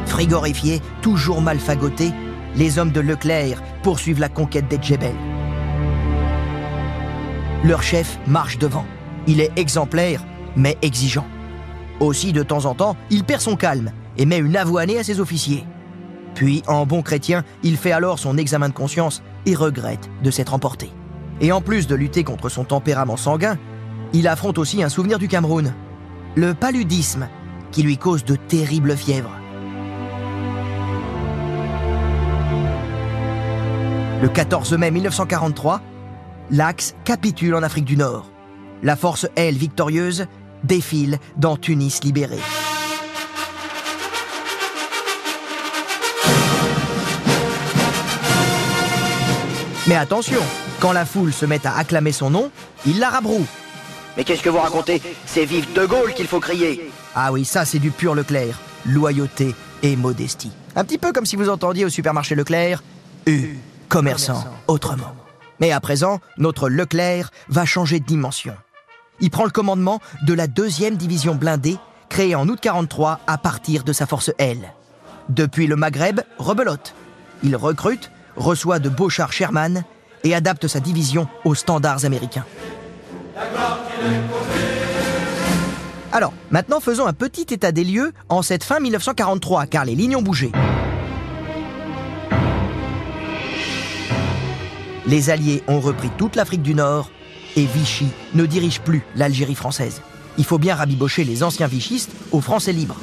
Frigorifiés, 0.06 0.80
toujours 1.00 1.42
mal 1.42 1.58
fagotés, 1.60 2.12
les 2.56 2.78
hommes 2.78 2.90
de 2.90 3.00
Leclerc 3.00 3.62
poursuivent 3.82 4.18
la 4.18 4.28
conquête 4.28 4.66
des 4.66 4.78
Djebel. 4.82 5.14
Leur 7.64 7.82
chef 7.82 8.18
marche 8.26 8.58
devant. 8.58 8.84
Il 9.26 9.40
est 9.40 9.50
exemplaire, 9.56 10.24
mais 10.56 10.78
exigeant. 10.80 11.26
Aussi, 11.98 12.32
de 12.32 12.44
temps 12.44 12.66
en 12.66 12.74
temps, 12.74 12.96
il 13.10 13.24
perd 13.24 13.40
son 13.40 13.56
calme 13.56 13.90
et 14.16 14.26
met 14.26 14.38
une 14.38 14.56
avoinée 14.56 14.98
à 14.98 15.02
ses 15.02 15.18
officiers. 15.18 15.64
Puis, 16.36 16.62
en 16.68 16.86
bon 16.86 17.02
chrétien, 17.02 17.44
il 17.64 17.76
fait 17.76 17.90
alors 17.90 18.20
son 18.20 18.38
examen 18.38 18.68
de 18.68 18.74
conscience 18.74 19.22
et 19.44 19.56
regrette 19.56 20.08
de 20.22 20.30
s'être 20.30 20.54
emporté. 20.54 20.90
Et 21.40 21.50
en 21.50 21.60
plus 21.60 21.88
de 21.88 21.96
lutter 21.96 22.22
contre 22.22 22.48
son 22.48 22.62
tempérament 22.62 23.16
sanguin, 23.16 23.58
il 24.12 24.28
affronte 24.28 24.58
aussi 24.58 24.82
un 24.82 24.88
souvenir 24.88 25.18
du 25.18 25.26
Cameroun, 25.26 25.74
le 26.36 26.54
paludisme, 26.54 27.28
qui 27.72 27.82
lui 27.82 27.98
cause 27.98 28.24
de 28.24 28.36
terribles 28.36 28.96
fièvres. 28.96 29.36
Le 34.22 34.28
14 34.28 34.72
mai 34.74 34.90
1943, 34.90 35.80
l'Axe 36.50 36.94
capitule 37.04 37.54
en 37.54 37.62
Afrique 37.62 37.84
du 37.84 37.96
Nord. 37.96 38.30
La 38.82 38.96
force 38.96 39.26
L 39.36 39.54
victorieuse 39.56 40.26
défile 40.64 41.18
dans 41.36 41.56
Tunis 41.56 42.02
libérée. 42.04 42.38
Mais 49.86 49.96
attention, 49.96 50.40
Quand 50.80 50.92
la 50.92 51.04
foule 51.04 51.32
se 51.32 51.44
met 51.44 51.66
à 51.66 51.76
acclamer 51.76 52.12
son 52.12 52.30
nom, 52.30 52.50
il 52.86 53.00
la 53.00 53.10
rabroue. 53.10 53.44
Mais 54.16 54.22
qu'est-ce 54.24 54.42
que 54.42 54.48
vous 54.48 54.58
racontez? 54.58 55.02
C'est 55.26 55.44
vive 55.44 55.72
De 55.72 55.86
Gaulle 55.86 56.14
qu'il 56.14 56.28
faut 56.28 56.38
crier. 56.40 56.90
Ah 57.14 57.32
oui, 57.32 57.44
ça 57.44 57.64
c'est 57.64 57.80
du 57.80 57.90
pur 57.90 58.14
Leclerc. 58.14 58.60
Loyauté 58.86 59.54
et 59.82 59.96
modestie. 59.96 60.52
Un 60.76 60.84
petit 60.84 60.98
peu 60.98 61.12
comme 61.12 61.26
si 61.26 61.34
vous 61.34 61.48
entendiez 61.48 61.84
au 61.84 61.88
supermarché 61.88 62.36
Leclerc 62.36 62.82
U, 63.26 63.56
commerçant, 63.88 64.44
autrement. 64.68 65.14
Mais 65.60 65.72
à 65.72 65.80
présent, 65.80 66.20
notre 66.36 66.68
Leclerc 66.68 67.30
va 67.48 67.64
changer 67.64 68.00
de 68.00 68.06
dimension. 68.06 68.54
Il 69.20 69.30
prend 69.30 69.44
le 69.44 69.50
commandement 69.50 70.00
de 70.22 70.34
la 70.34 70.46
deuxième 70.46 70.96
division 70.96 71.34
blindée, 71.34 71.76
créée 72.08 72.34
en 72.34 72.48
août 72.48 72.58
43 72.60 73.20
à 73.26 73.38
partir 73.38 73.84
de 73.84 73.92
sa 73.92 74.06
force 74.06 74.30
L. 74.38 74.72
Depuis 75.28 75.66
le 75.66 75.76
Maghreb, 75.76 76.20
rebelote. 76.38 76.94
Il 77.42 77.56
recrute, 77.56 78.10
reçoit 78.36 78.78
de 78.78 78.88
beaux 78.88 79.08
chars 79.08 79.32
Sherman 79.32 79.84
et 80.24 80.34
adapte 80.34 80.66
sa 80.66 80.80
division 80.80 81.28
aux 81.44 81.54
standards 81.54 82.04
américains. 82.04 82.44
Alors, 86.12 86.32
maintenant 86.50 86.80
faisons 86.80 87.06
un 87.06 87.12
petit 87.12 87.46
état 87.52 87.72
des 87.72 87.84
lieux 87.84 88.12
en 88.28 88.42
cette 88.42 88.64
fin 88.64 88.80
1943, 88.80 89.66
car 89.66 89.84
les 89.84 89.94
lignes 89.94 90.16
ont 90.16 90.22
bougé. 90.22 90.50
Les 95.08 95.30
Alliés 95.30 95.62
ont 95.68 95.80
repris 95.80 96.10
toute 96.18 96.36
l'Afrique 96.36 96.60
du 96.60 96.74
Nord 96.74 97.10
et 97.56 97.64
Vichy 97.64 98.08
ne 98.34 98.44
dirige 98.44 98.82
plus 98.82 99.02
l'Algérie 99.16 99.54
française. 99.54 100.02
Il 100.36 100.44
faut 100.44 100.58
bien 100.58 100.74
rabibocher 100.74 101.24
les 101.24 101.42
anciens 101.42 101.66
vichistes 101.66 102.10
aux 102.30 102.42
Français 102.42 102.74
libres. 102.74 103.00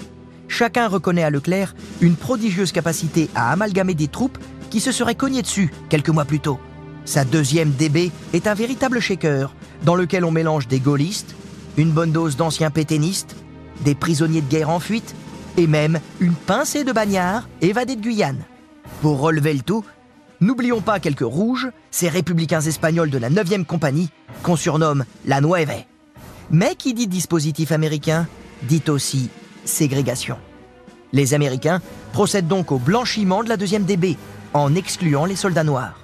Chacun 0.48 0.88
reconnaît 0.88 1.24
à 1.24 1.32
Leclerc 1.32 1.74
une 2.02 2.16
prodigieuse 2.16 2.72
capacité 2.72 3.28
à 3.34 3.52
amalgamer 3.52 3.96
des 3.96 4.08
troupes 4.08 4.38
qui 4.70 4.82
se 4.82 4.92
seraient 4.92 5.16
cognées 5.16 5.42
dessus 5.42 5.72
quelques 5.90 6.10
mois 6.10 6.26
plus 6.26 6.40
tôt. 6.40 6.60
Sa 7.06 7.26
deuxième 7.26 7.72
DB 7.72 8.12
est 8.34 8.46
un 8.46 8.54
véritable 8.54 9.00
shaker 9.00 9.56
dans 9.84 9.96
lequel 9.96 10.26
on 10.26 10.32
mélange 10.32 10.68
des 10.68 10.80
gaullistes, 10.80 11.36
une 11.76 11.92
bonne 11.92 12.12
dose 12.12 12.38
d'anciens 12.38 12.70
pétainistes, 12.70 13.36
des 13.84 13.96
prisonniers 13.96 14.42
de 14.42 14.50
guerre 14.50 14.70
en 14.70 14.80
fuite 14.80 15.16
et 15.58 15.66
même 15.66 16.00
une 16.20 16.36
pincée 16.36 16.84
de 16.84 16.92
bagnards 16.92 17.50
évadés 17.62 17.96
de 17.96 18.02
Guyane. 18.02 18.46
Pour 19.02 19.20
relever 19.20 19.54
le 19.54 19.62
tout, 19.62 19.84
n'oublions 20.42 20.82
pas 20.82 21.00
quelques 21.00 21.22
rouges, 21.22 21.70
ces 21.92 22.10
républicains 22.10 22.62
espagnols 22.62 23.10
de 23.10 23.18
la 23.18 23.30
9e 23.30 23.66
compagnie 23.66 24.10
qu'on 24.44 24.56
surnomme 24.56 25.06
la 25.26 25.42
Nueve. 25.42 25.84
Mais 26.52 26.76
qui 26.76 26.94
dit 26.94 27.08
dispositif 27.08 27.72
américain 27.72 28.28
dit 28.64 28.84
aussi 28.88 29.30
ségrégation. 29.66 30.38
Les 31.14 31.34
Américains 31.34 31.82
procèdent 32.14 32.48
donc 32.48 32.72
au 32.72 32.78
blanchiment 32.78 33.44
de 33.44 33.50
la 33.50 33.58
deuxième 33.58 33.86
DB 33.86 34.18
en 34.54 34.76
excluant 34.76 35.26
les 35.26 35.36
soldats 35.36 35.64
noirs. 35.64 36.00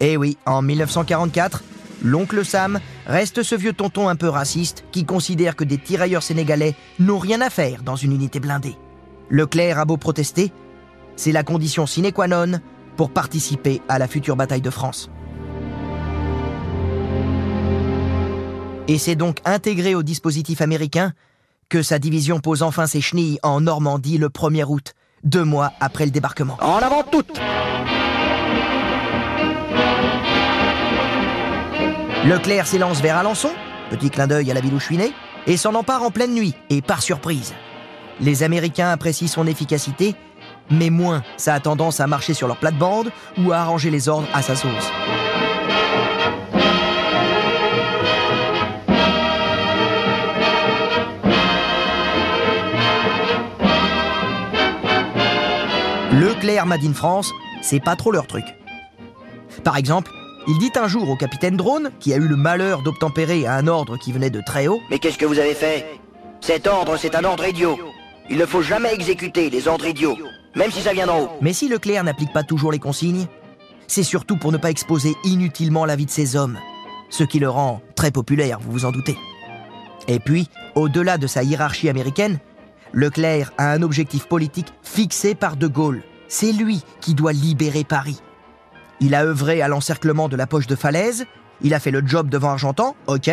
Et 0.00 0.16
oui, 0.16 0.36
en 0.46 0.62
1944, 0.62 1.62
l'oncle 2.02 2.44
Sam 2.44 2.80
reste 3.06 3.42
ce 3.42 3.54
vieux 3.54 3.72
tonton 3.72 4.08
un 4.08 4.16
peu 4.16 4.28
raciste 4.28 4.84
qui 4.92 5.04
considère 5.04 5.56
que 5.56 5.64
des 5.64 5.78
tirailleurs 5.78 6.22
sénégalais 6.22 6.74
n'ont 6.98 7.18
rien 7.18 7.40
à 7.40 7.50
faire 7.50 7.82
dans 7.82 7.96
une 7.96 8.12
unité 8.12 8.40
blindée. 8.40 8.76
Leclerc 9.30 9.78
a 9.78 9.84
beau 9.84 9.96
protester, 9.96 10.52
c'est 11.16 11.32
la 11.32 11.42
condition 11.42 11.86
sine 11.86 12.12
qua 12.12 12.28
non 12.28 12.60
pour 12.98 13.10
participer 13.10 13.80
à 13.88 13.98
la 13.98 14.08
future 14.08 14.36
bataille 14.36 14.60
de 14.60 14.70
France. 14.70 15.08
Et 18.88 18.98
c'est 18.98 19.14
donc 19.14 19.38
intégré 19.44 19.94
au 19.94 20.02
dispositif 20.02 20.60
américain 20.60 21.12
que 21.68 21.82
sa 21.82 21.98
division 21.98 22.40
pose 22.40 22.62
enfin 22.62 22.86
ses 22.86 23.00
chenilles 23.00 23.38
en 23.42 23.60
Normandie 23.60 24.18
le 24.18 24.28
1er 24.28 24.64
août, 24.64 24.94
deux 25.22 25.44
mois 25.44 25.72
après 25.80 26.06
le 26.06 26.10
débarquement. 26.10 26.56
En 26.60 26.78
avant 26.78 27.04
toutes 27.04 27.40
Leclerc 32.24 32.66
s'élance 32.66 33.00
vers 33.00 33.16
Alençon, 33.16 33.50
petit 33.90 34.10
clin 34.10 34.26
d'œil 34.26 34.50
à 34.50 34.54
la 34.54 34.60
ville 34.60 34.74
où 34.74 34.80
je 34.80 34.84
suis 34.84 34.96
né, 34.96 35.12
et 35.46 35.56
s'en 35.56 35.74
empare 35.76 36.02
en 36.02 36.10
pleine 36.10 36.34
nuit 36.34 36.54
et 36.68 36.82
par 36.82 37.00
surprise. 37.00 37.54
Les 38.20 38.42
Américains 38.42 38.90
apprécient 38.90 39.28
son 39.28 39.46
efficacité, 39.46 40.16
mais 40.70 40.90
moins 40.90 41.22
ça 41.36 41.54
a 41.54 41.60
tendance 41.60 42.00
à 42.00 42.06
marcher 42.06 42.34
sur 42.34 42.48
leur 42.48 42.56
plate-bande 42.56 43.10
ou 43.38 43.52
à 43.52 43.58
arranger 43.58 43.90
les 43.90 44.08
ordres 44.08 44.28
à 44.34 44.42
sa 44.42 44.54
sauce. 44.54 44.92
Leclerc 56.12 56.66
Made 56.66 56.84
in 56.84 56.94
France, 56.94 57.32
c'est 57.62 57.80
pas 57.80 57.94
trop 57.94 58.10
leur 58.10 58.26
truc. 58.26 58.44
Par 59.62 59.76
exemple, 59.76 60.10
il 60.48 60.58
dit 60.58 60.72
un 60.76 60.88
jour 60.88 61.10
au 61.10 61.16
capitaine 61.16 61.56
Drone, 61.56 61.90
qui 62.00 62.14
a 62.14 62.16
eu 62.16 62.26
le 62.26 62.36
malheur 62.36 62.82
d'obtempérer 62.82 63.46
à 63.46 63.54
un 63.54 63.66
ordre 63.66 63.98
qui 63.98 64.12
venait 64.12 64.30
de 64.30 64.40
très 64.40 64.66
haut, 64.66 64.80
Mais 64.90 64.98
qu'est-ce 64.98 65.18
que 65.18 65.26
vous 65.26 65.38
avez 65.38 65.54
fait? 65.54 65.84
Cet 66.40 66.66
ordre, 66.66 66.96
c'est 66.96 67.14
un 67.14 67.24
ordre 67.24 67.46
idiot. 67.46 67.78
Il 68.30 68.38
ne 68.38 68.46
faut 68.46 68.62
jamais 68.62 68.92
exécuter 68.94 69.50
les 69.50 69.68
ordres 69.68 69.86
idiots, 69.86 70.16
même 70.58 70.72
si 70.72 70.82
ça 70.82 70.92
vient 70.92 71.06
d'en 71.06 71.20
haut. 71.20 71.28
Mais 71.40 71.52
si 71.52 71.68
Leclerc 71.68 72.04
n'applique 72.04 72.32
pas 72.32 72.42
toujours 72.42 72.72
les 72.72 72.80
consignes, 72.80 73.26
c'est 73.86 74.02
surtout 74.02 74.36
pour 74.36 74.52
ne 74.52 74.58
pas 74.58 74.70
exposer 74.70 75.14
inutilement 75.24 75.86
la 75.86 75.96
vie 75.96 76.04
de 76.04 76.10
ses 76.10 76.36
hommes, 76.36 76.58
ce 77.08 77.24
qui 77.24 77.38
le 77.38 77.48
rend 77.48 77.80
très 77.94 78.10
populaire, 78.10 78.58
vous 78.60 78.72
vous 78.72 78.84
en 78.84 78.90
doutez. 78.90 79.16
Et 80.08 80.18
puis, 80.18 80.50
au-delà 80.74 81.16
de 81.16 81.26
sa 81.26 81.42
hiérarchie 81.42 81.88
américaine, 81.88 82.38
Leclerc 82.92 83.52
a 83.56 83.70
un 83.70 83.82
objectif 83.82 84.26
politique 84.26 84.72
fixé 84.82 85.34
par 85.34 85.56
De 85.56 85.68
Gaulle. 85.68 86.02
C'est 86.26 86.52
lui 86.52 86.82
qui 87.00 87.14
doit 87.14 87.32
libérer 87.32 87.84
Paris. 87.84 88.20
Il 89.00 89.14
a 89.14 89.24
œuvré 89.24 89.62
à 89.62 89.68
l'encerclement 89.68 90.28
de 90.28 90.36
la 90.36 90.46
poche 90.46 90.66
de 90.66 90.74
Falaise, 90.74 91.24
il 91.62 91.72
a 91.72 91.80
fait 91.80 91.90
le 91.90 92.02
job 92.04 92.28
devant 92.28 92.50
Argentan, 92.50 92.96
ok, 93.06 93.30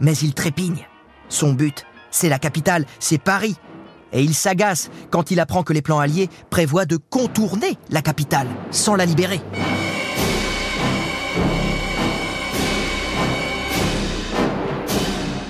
mais 0.00 0.16
il 0.16 0.34
trépigne. 0.34 0.86
Son 1.28 1.52
but, 1.52 1.86
c'est 2.10 2.28
la 2.28 2.38
capitale, 2.38 2.86
c'est 2.98 3.18
Paris. 3.18 3.56
Et 4.12 4.22
il 4.22 4.34
s'agace 4.34 4.90
quand 5.10 5.30
il 5.30 5.40
apprend 5.40 5.62
que 5.62 5.72
les 5.72 5.82
plans 5.82 5.98
alliés 5.98 6.28
prévoient 6.50 6.86
de 6.86 6.96
contourner 6.96 7.78
la 7.90 8.02
capitale 8.02 8.48
sans 8.70 8.96
la 8.96 9.04
libérer. 9.04 9.40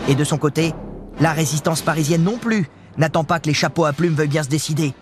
Et 0.09 0.15
de 0.15 0.25
son 0.25 0.39
côté, 0.39 0.75
la 1.21 1.33
résistance 1.33 1.83
parisienne 1.83 2.25
non 2.25 2.37
plus 2.37 2.69
n'attend 2.99 3.25
pas 3.25 3.39
que 3.39 3.47
les 3.47 3.55
chapeaux 3.55 3.85
à 3.85 3.93
plumes 3.93 4.15
veuillent 4.15 4.29
bien 4.29 4.43
se 4.43 4.49
décider. 4.49 4.93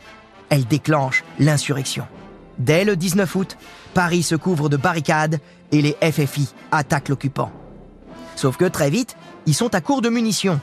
Elle 0.51 0.67
déclenche 0.67 1.25
l'insurrection. 1.39 2.07
Dès 2.59 2.85
le 2.85 2.97
19 2.97 3.35
août, 3.37 3.57
Paris 3.95 4.23
se 4.23 4.35
couvre 4.35 4.69
de 4.69 4.77
barricades 4.77 5.41
et 5.73 5.81
les 5.81 5.97
FFI 6.03 6.49
attaquent 6.73 7.09
l'occupant. 7.09 7.51
Sauf 8.37 8.57
que 8.57 8.65
très 8.67 8.91
vite, 8.91 9.17
ils 9.47 9.55
sont 9.55 9.75
à 9.75 9.81
court 9.81 10.03
de 10.03 10.09
munitions. 10.09 10.61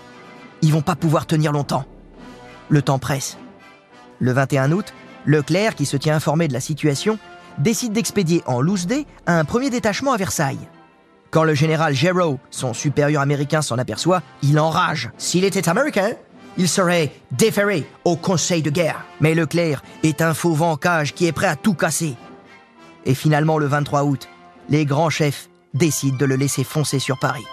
Ils 0.62 0.72
vont 0.72 0.82
pas 0.82 0.96
pouvoir 0.96 1.26
tenir 1.26 1.52
longtemps. 1.52 1.86
Le 2.70 2.82
temps 2.82 3.00
presse. 3.00 3.38
Le 4.20 4.32
21 4.32 4.72
août, 4.72 4.94
Leclerc, 5.26 5.76
qui 5.76 5.86
se 5.86 5.98
tient 5.98 6.16
informé 6.16 6.48
de 6.48 6.54
la 6.54 6.60
situation, 6.60 7.20
décide 7.58 7.94
d'expédier 7.94 8.42
en 8.46 8.62
loose 8.62 8.88
day 8.88 9.06
un 9.28 9.46
premier 9.46 9.70
détachement 9.70 10.14
à 10.14 10.18
Versailles. 10.18 10.68
Quand 11.32 11.44
le 11.44 11.54
général 11.54 11.94
Géraud, 11.94 12.40
son 12.50 12.74
supérieur 12.74 13.22
américain, 13.22 13.62
s'en 13.62 13.78
aperçoit, 13.78 14.22
il 14.42 14.60
enrage. 14.60 15.10
S'il 15.18 15.44
était 15.44 15.68
américain, 15.68 16.12
il 16.58 16.70
serait 16.70 17.12
déféré 17.32 17.86
au 18.06 18.16
Conseil 18.16 18.62
de 18.62 18.70
guerre. 18.70 19.04
Mais 19.20 19.36
Leclerc 19.36 19.84
est 20.04 20.22
un 20.22 20.34
faux 20.34 20.54
vent 20.54 20.72
en 20.72 20.78
cage 20.78 21.14
qui 21.14 21.26
est 21.26 21.34
prêt 21.34 21.48
à 21.48 21.56
tout 21.56 21.74
casser. 21.74 22.16
Et 23.06 23.14
finalement, 23.14 23.58
le 23.58 23.66
23 23.66 24.04
août, 24.04 24.30
les 24.70 24.86
grands 24.86 25.10
chefs 25.10 25.50
décident 25.74 26.18
de 26.18 26.26
le 26.26 26.36
laisser 26.36 26.64
foncer 26.64 27.00
sur 27.00 27.20
Paris. 27.20 27.46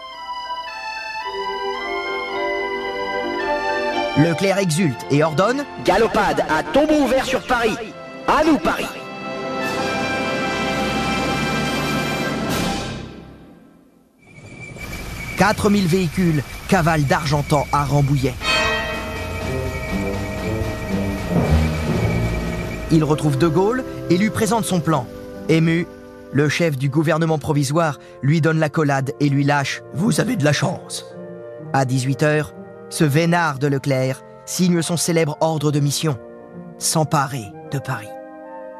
Leclerc 4.19 4.59
exulte 4.59 5.07
et 5.11 5.25
ordonne 5.25 5.65
Galopade 5.87 6.45
à 6.51 6.63
tombeau 6.63 7.05
ouvert 7.05 7.25
sur 7.25 7.41
Paris. 7.47 7.75
À 8.29 8.45
nous, 8.45 8.59
Paris 8.59 8.87
4000 15.39 15.87
véhicules 15.87 16.43
cavalent 16.69 17.07
d'Argentan 17.09 17.67
à 17.73 17.85
Rambouillet. 17.85 18.35
Il 22.91 23.03
retrouve 23.05 23.39
De 23.39 23.49
Gaulle 23.49 23.83
et 24.11 24.19
lui 24.19 24.29
présente 24.29 24.67
son 24.67 24.81
plan. 24.81 25.07
Ému, 25.49 25.87
le 26.33 26.51
chef 26.51 26.77
du 26.77 26.91
gouvernement 26.91 27.39
provisoire 27.39 27.99
lui 28.21 28.43
donne 28.43 28.59
la 28.59 28.69
collade 28.69 29.15
et 29.21 29.31
lui 29.31 29.43
lâche 29.43 29.83
«Vous 29.95 30.21
avez 30.21 30.37
de 30.37 30.45
la 30.45 30.53
chance». 30.53 31.07
À 31.73 31.87
18h, 31.87 32.49
ce 32.93 33.05
vénard 33.05 33.59
de 33.59 33.69
Leclerc 33.69 34.23
signe 34.45 34.83
son 34.83 34.99
célèbre 34.99 35.39
ordre 35.41 35.73
de 35.73 35.81
mission 35.81 36.19
s'emparer 36.77 37.47
de 37.71 37.79
Paris. 37.79 38.11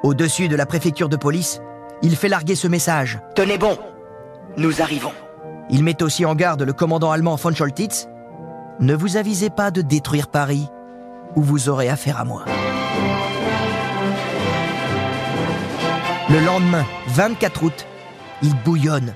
Au-dessus 0.03 0.49
de 0.49 0.57
la 0.57 0.67
préfecture 0.67 1.09
de 1.09 1.17
police, 1.17 1.61
il 2.03 2.15
fait 2.15 2.29
larguer 2.29 2.55
ce 2.55 2.69
message. 2.69 3.21
Tenez 3.35 3.57
bon, 3.57 3.79
nous 4.59 4.83
arrivons. 4.83 5.13
Il 5.71 5.83
met 5.83 6.03
aussi 6.03 6.27
en 6.27 6.35
garde 6.35 6.61
le 6.61 6.75
commandant 6.75 7.11
allemand 7.11 7.37
von 7.37 7.55
Scholtitz. 7.55 8.07
Ne 8.81 8.95
vous 8.95 9.17
avisez 9.17 9.49
pas 9.49 9.71
de 9.71 9.81
détruire 9.81 10.29
Paris, 10.29 10.69
ou 11.35 11.43
vous 11.43 11.71
aurez 11.71 11.89
affaire 11.89 12.21
à 12.21 12.25
moi. 12.25 12.45
Le 16.29 16.45
lendemain, 16.45 16.85
24 17.09 17.63
août, 17.63 17.87
il 18.43 18.55
bouillonne. 18.63 19.15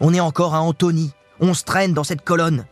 On 0.00 0.14
est 0.14 0.20
encore 0.20 0.54
à 0.54 0.62
Antony. 0.62 1.12
On 1.40 1.52
se 1.52 1.64
traîne 1.64 1.92
dans 1.92 2.04
cette 2.04 2.22
colonne. 2.24 2.64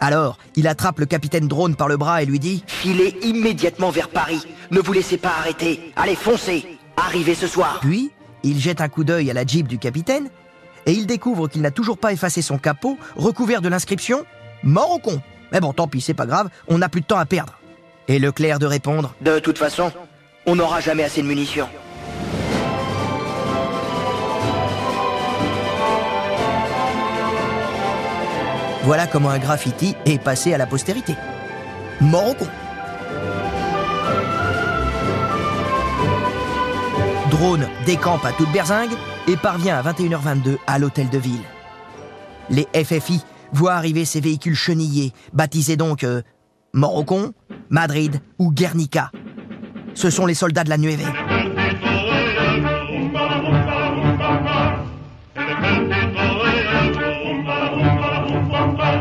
Alors, 0.00 0.38
il 0.56 0.66
attrape 0.66 0.98
le 0.98 1.06
capitaine 1.06 1.46
Drone 1.46 1.76
par 1.76 1.86
le 1.86 1.98
bras 1.98 2.22
et 2.22 2.26
lui 2.26 2.38
dit 2.38 2.64
Filez 2.66 3.16
immédiatement 3.22 3.90
vers 3.90 4.08
Paris. 4.08 4.42
Ne 4.70 4.80
vous 4.80 4.92
laissez 4.94 5.18
pas 5.18 5.28
arrêter. 5.38 5.92
Allez, 5.94 6.16
foncez. 6.16 6.78
Arrivez 6.96 7.34
ce 7.34 7.46
soir. 7.46 7.78
Puis, 7.80 8.10
il 8.42 8.58
jette 8.58 8.80
un 8.80 8.88
coup 8.88 9.04
d'œil 9.04 9.30
à 9.30 9.34
la 9.34 9.44
jeep 9.44 9.68
du 9.68 9.78
capitaine 9.78 10.30
et 10.86 10.92
il 10.92 11.06
découvre 11.06 11.48
qu'il 11.48 11.60
n'a 11.60 11.70
toujours 11.70 11.98
pas 11.98 12.12
effacé 12.12 12.40
son 12.40 12.58
capot 12.58 12.96
recouvert 13.16 13.60
de 13.60 13.68
l'inscription 13.68 14.24
Mort 14.62 14.90
au 14.90 14.98
con. 14.98 15.20
Mais 15.52 15.60
bon, 15.60 15.72
tant 15.72 15.88
pis, 15.88 16.00
c'est 16.00 16.14
pas 16.14 16.26
grave, 16.26 16.48
on 16.68 16.78
n'a 16.78 16.88
plus 16.88 17.00
de 17.00 17.06
temps 17.06 17.18
à 17.18 17.26
perdre. 17.26 17.58
Et 18.08 18.18
Leclerc 18.18 18.58
de 18.58 18.66
répondre 18.66 19.14
De 19.20 19.38
toute 19.38 19.58
façon, 19.58 19.92
on 20.46 20.56
n'aura 20.56 20.80
jamais 20.80 21.04
assez 21.04 21.22
de 21.22 21.26
munitions. 21.26 21.68
Voilà 28.82 29.06
comment 29.06 29.30
un 29.30 29.38
graffiti 29.38 29.94
est 30.06 30.18
passé 30.18 30.54
à 30.54 30.58
la 30.58 30.66
postérité. 30.66 31.14
Mort. 32.00 32.34
Drone 37.30 37.68
décampe 37.84 38.24
à 38.24 38.32
toute 38.32 38.50
berzingue 38.52 38.92
et 39.28 39.36
parvient 39.36 39.76
à 39.76 39.82
21h22 39.82 40.56
à 40.66 40.78
l'hôtel 40.78 41.10
de 41.10 41.18
ville. 41.18 41.42
Les 42.48 42.66
FFI 42.74 43.22
voient 43.52 43.74
arriver 43.74 44.04
ces 44.04 44.20
véhicules 44.20 44.56
chenillés, 44.56 45.12
baptisés 45.32 45.76
donc 45.76 46.02
euh, 46.02 46.22
Mort 46.72 46.96
au 46.96 47.04
con, 47.04 47.32
Madrid 47.68 48.20
ou 48.38 48.50
Guernica. 48.50 49.10
Ce 49.94 50.08
sont 50.08 50.24
les 50.24 50.34
soldats 50.34 50.64
de 50.64 50.70
la 50.70 50.78
Nueve. 50.78 51.00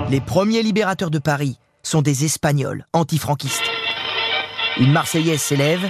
Les 0.09 0.21
premiers 0.21 0.63
libérateurs 0.63 1.11
de 1.11 1.19
Paris 1.19 1.59
sont 1.83 2.01
des 2.01 2.25
Espagnols 2.25 2.83
antifranquistes. 2.93 3.69
Une 4.79 4.91
Marseillaise 4.91 5.39
s'élève, 5.39 5.87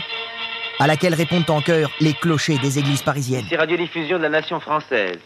à 0.78 0.88
laquelle 0.88 1.14
répondent 1.14 1.50
en 1.50 1.62
chœur 1.62 1.90
les 2.02 2.12
clochers 2.12 2.58
des 2.58 2.80
églises 2.80 3.02
parisiennes. 3.02 3.46
Ici 3.46 3.56
radiodiffusion 3.56 4.18
de 4.18 4.24
la 4.24 4.30
nation 4.30 4.60
française. 4.60 5.20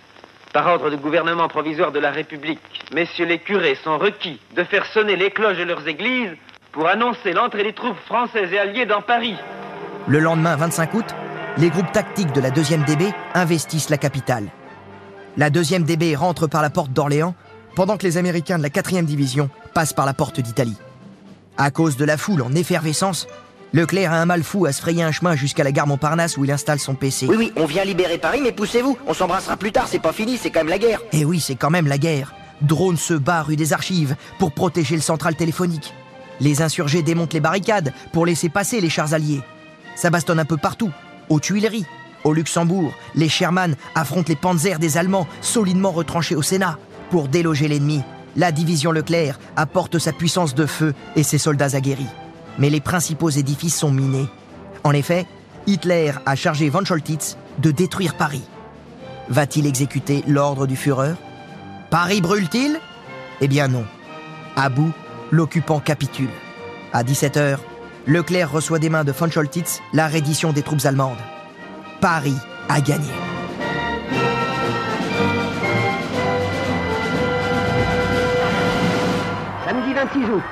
Par 0.54 0.68
ordre 0.68 0.92
du 0.92 0.98
gouvernement 0.98 1.48
provisoire 1.48 1.92
de 1.92 1.98
la 1.98 2.12
République, 2.12 2.60
messieurs 2.94 3.26
les 3.26 3.40
curés 3.40 3.80
sont 3.84 3.98
requis 3.98 4.40
de 4.56 4.64
faire 4.64 4.86
sonner 4.86 5.16
les 5.16 5.32
cloches 5.32 5.58
de 5.58 5.64
leurs 5.64 5.88
églises 5.88 6.38
pour 6.72 6.88
annoncer 6.88 7.34
l'entrée 7.34 7.64
des 7.64 7.74
troupes 7.74 7.98
françaises 8.06 8.54
et 8.54 8.60
alliées 8.60 8.86
dans 8.86 9.02
Paris. 9.02 9.36
Le 10.08 10.20
lendemain 10.20 10.56
25 10.56 10.94
août, 10.94 11.16
les 11.58 11.72
groupes 11.72 11.92
tactiques 11.92 12.32
de 12.32 12.42
la 12.42 12.52
2e 12.52 12.86
DB 12.86 13.12
investissent 13.34 13.90
la 13.90 13.98
capitale. 13.98 14.50
La 15.36 15.50
2e 15.50 15.84
DB 15.84 16.16
rentre 16.16 16.46
par 16.46 16.62
la 16.62 16.70
porte 16.70 16.94
d'Orléans, 16.94 17.34
pendant 17.76 17.98
que 17.98 18.06
les 18.06 18.18
Américains 18.18 18.58
de 18.58 18.64
la 18.64 18.70
4e 18.70 19.06
division 19.06 19.50
passent 19.74 19.94
par 19.94 20.06
la 20.06 20.14
porte 20.14 20.40
d'Italie. 20.40 20.78
À 21.58 21.72
cause 21.72 21.98
de 21.98 22.06
la 22.06 22.18
foule 22.18 22.42
en 22.42 22.54
effervescence, 22.54 23.28
Leclerc 23.74 24.12
a 24.12 24.22
un 24.22 24.26
mal 24.26 24.44
fou 24.44 24.66
à 24.66 24.72
se 24.72 24.82
frayer 24.82 25.04
un 25.04 25.12
chemin 25.12 25.36
jusqu'à 25.36 25.64
la 25.64 25.72
gare 25.72 25.88
Montparnasse 25.88 26.38
où 26.38 26.46
il 26.46 26.52
installe 26.52 26.80
son 26.80 26.94
PC. 26.96 27.26
Oui, 27.28 27.36
oui, 27.38 27.54
on 27.56 27.66
vient 27.66 27.84
libérer 27.84 28.18
Paris, 28.20 28.40
mais 28.42 28.52
poussez-vous. 28.52 28.98
On 29.08 29.14
s'embrassera 29.14 29.58
plus 29.58 29.72
tard, 29.72 29.88
c'est 29.88 30.00
pas 30.00 30.14
fini, 30.14 30.38
c'est 30.38 30.52
quand 30.52 30.60
même 30.60 30.70
la 30.70 30.78
guerre. 30.78 31.00
Et 31.12 31.22
Eh 31.22 31.26
oui, 31.26 31.40
c'est 31.40 31.56
quand 31.56 31.72
même 31.72 31.88
la 31.88 31.98
guerre. 31.98 32.34
Drone 32.62 32.98
se 32.98 33.14
bat 33.16 33.42
rue 33.42 33.56
des 33.56 33.74
Archives 33.74 34.16
pour 34.38 34.52
protéger 34.52 34.96
le 34.96 35.02
central 35.02 35.36
téléphonique. 35.36 35.94
Les 36.40 36.62
insurgés 36.62 37.02
démontent 37.02 37.34
les 37.34 37.40
barricades 37.40 37.94
pour 38.12 38.26
laisser 38.26 38.50
passer 38.50 38.80
les 38.80 38.90
chars 38.90 39.14
alliés. 39.14 39.42
Ça 39.96 40.10
bastonne 40.10 40.40
un 40.40 40.46
peu 40.46 40.58
partout. 40.58 40.92
Aux 41.30 41.40
Tuileries, 41.40 41.86
au 42.24 42.34
Luxembourg, 42.34 42.94
les 43.16 43.30
Sherman 43.30 43.76
affrontent 43.96 44.30
les 44.30 44.36
Panzers 44.36 44.80
des 44.80 44.98
Allemands 44.98 45.28
solidement 45.42 45.92
retranchés 45.92 46.36
au 46.36 46.42
Sénat. 46.42 46.78
Pour 47.13 47.28
déloger 47.28 47.67
l'ennemi, 47.67 48.02
la 48.36 48.52
division 48.52 48.91
Leclerc 48.91 49.38
apporte 49.56 49.99
sa 49.99 50.12
puissance 50.12 50.56
de 50.56 50.65
feu 50.65 50.95
et 51.15 51.21
ses 51.21 51.38
soldats 51.38 51.76
aguerris. 51.76 52.10
Mais 52.58 52.71
les 52.71 52.82
principaux 52.82 53.30
édifices 53.30 53.78
sont 53.78 53.91
minés. 53.91 54.26
En 54.84 54.93
effet, 54.93 55.28
Hitler 55.67 56.13
a 56.26 56.36
chargé 56.36 56.69
von 56.69 56.84
Scholtitz 56.84 57.38
de 57.60 57.69
détruire 57.69 58.17
Paris. 58.17 58.41
Va-t-il 59.30 59.67
exécuter 59.67 60.23
l'ordre 60.28 60.65
du 60.65 60.76
Führer? 60.76 61.13
Paris 61.91 62.19
brûle-t-il? 62.19 62.80
Eh 63.41 63.47
bien 63.47 63.67
non. 63.67 63.86
À 64.56 64.69
bout, 64.69 64.91
l'occupant 65.30 65.80
capitule. 65.80 66.32
À 66.93 67.04
17h, 67.04 67.60
Leclerc 68.08 68.52
reçoit 68.52 68.80
des 68.80 68.89
mains 68.89 69.04
de 69.04 69.12
von 69.12 69.30
Scholtitz 69.30 69.82
la 69.93 70.08
reddition 70.08 70.52
des 70.52 70.63
troupes 70.63 70.86
allemandes. 70.86 71.21
Paris 72.02 72.39
a 72.69 72.82
gagné. 72.82 73.12
26 80.13 80.32
août. 80.32 80.43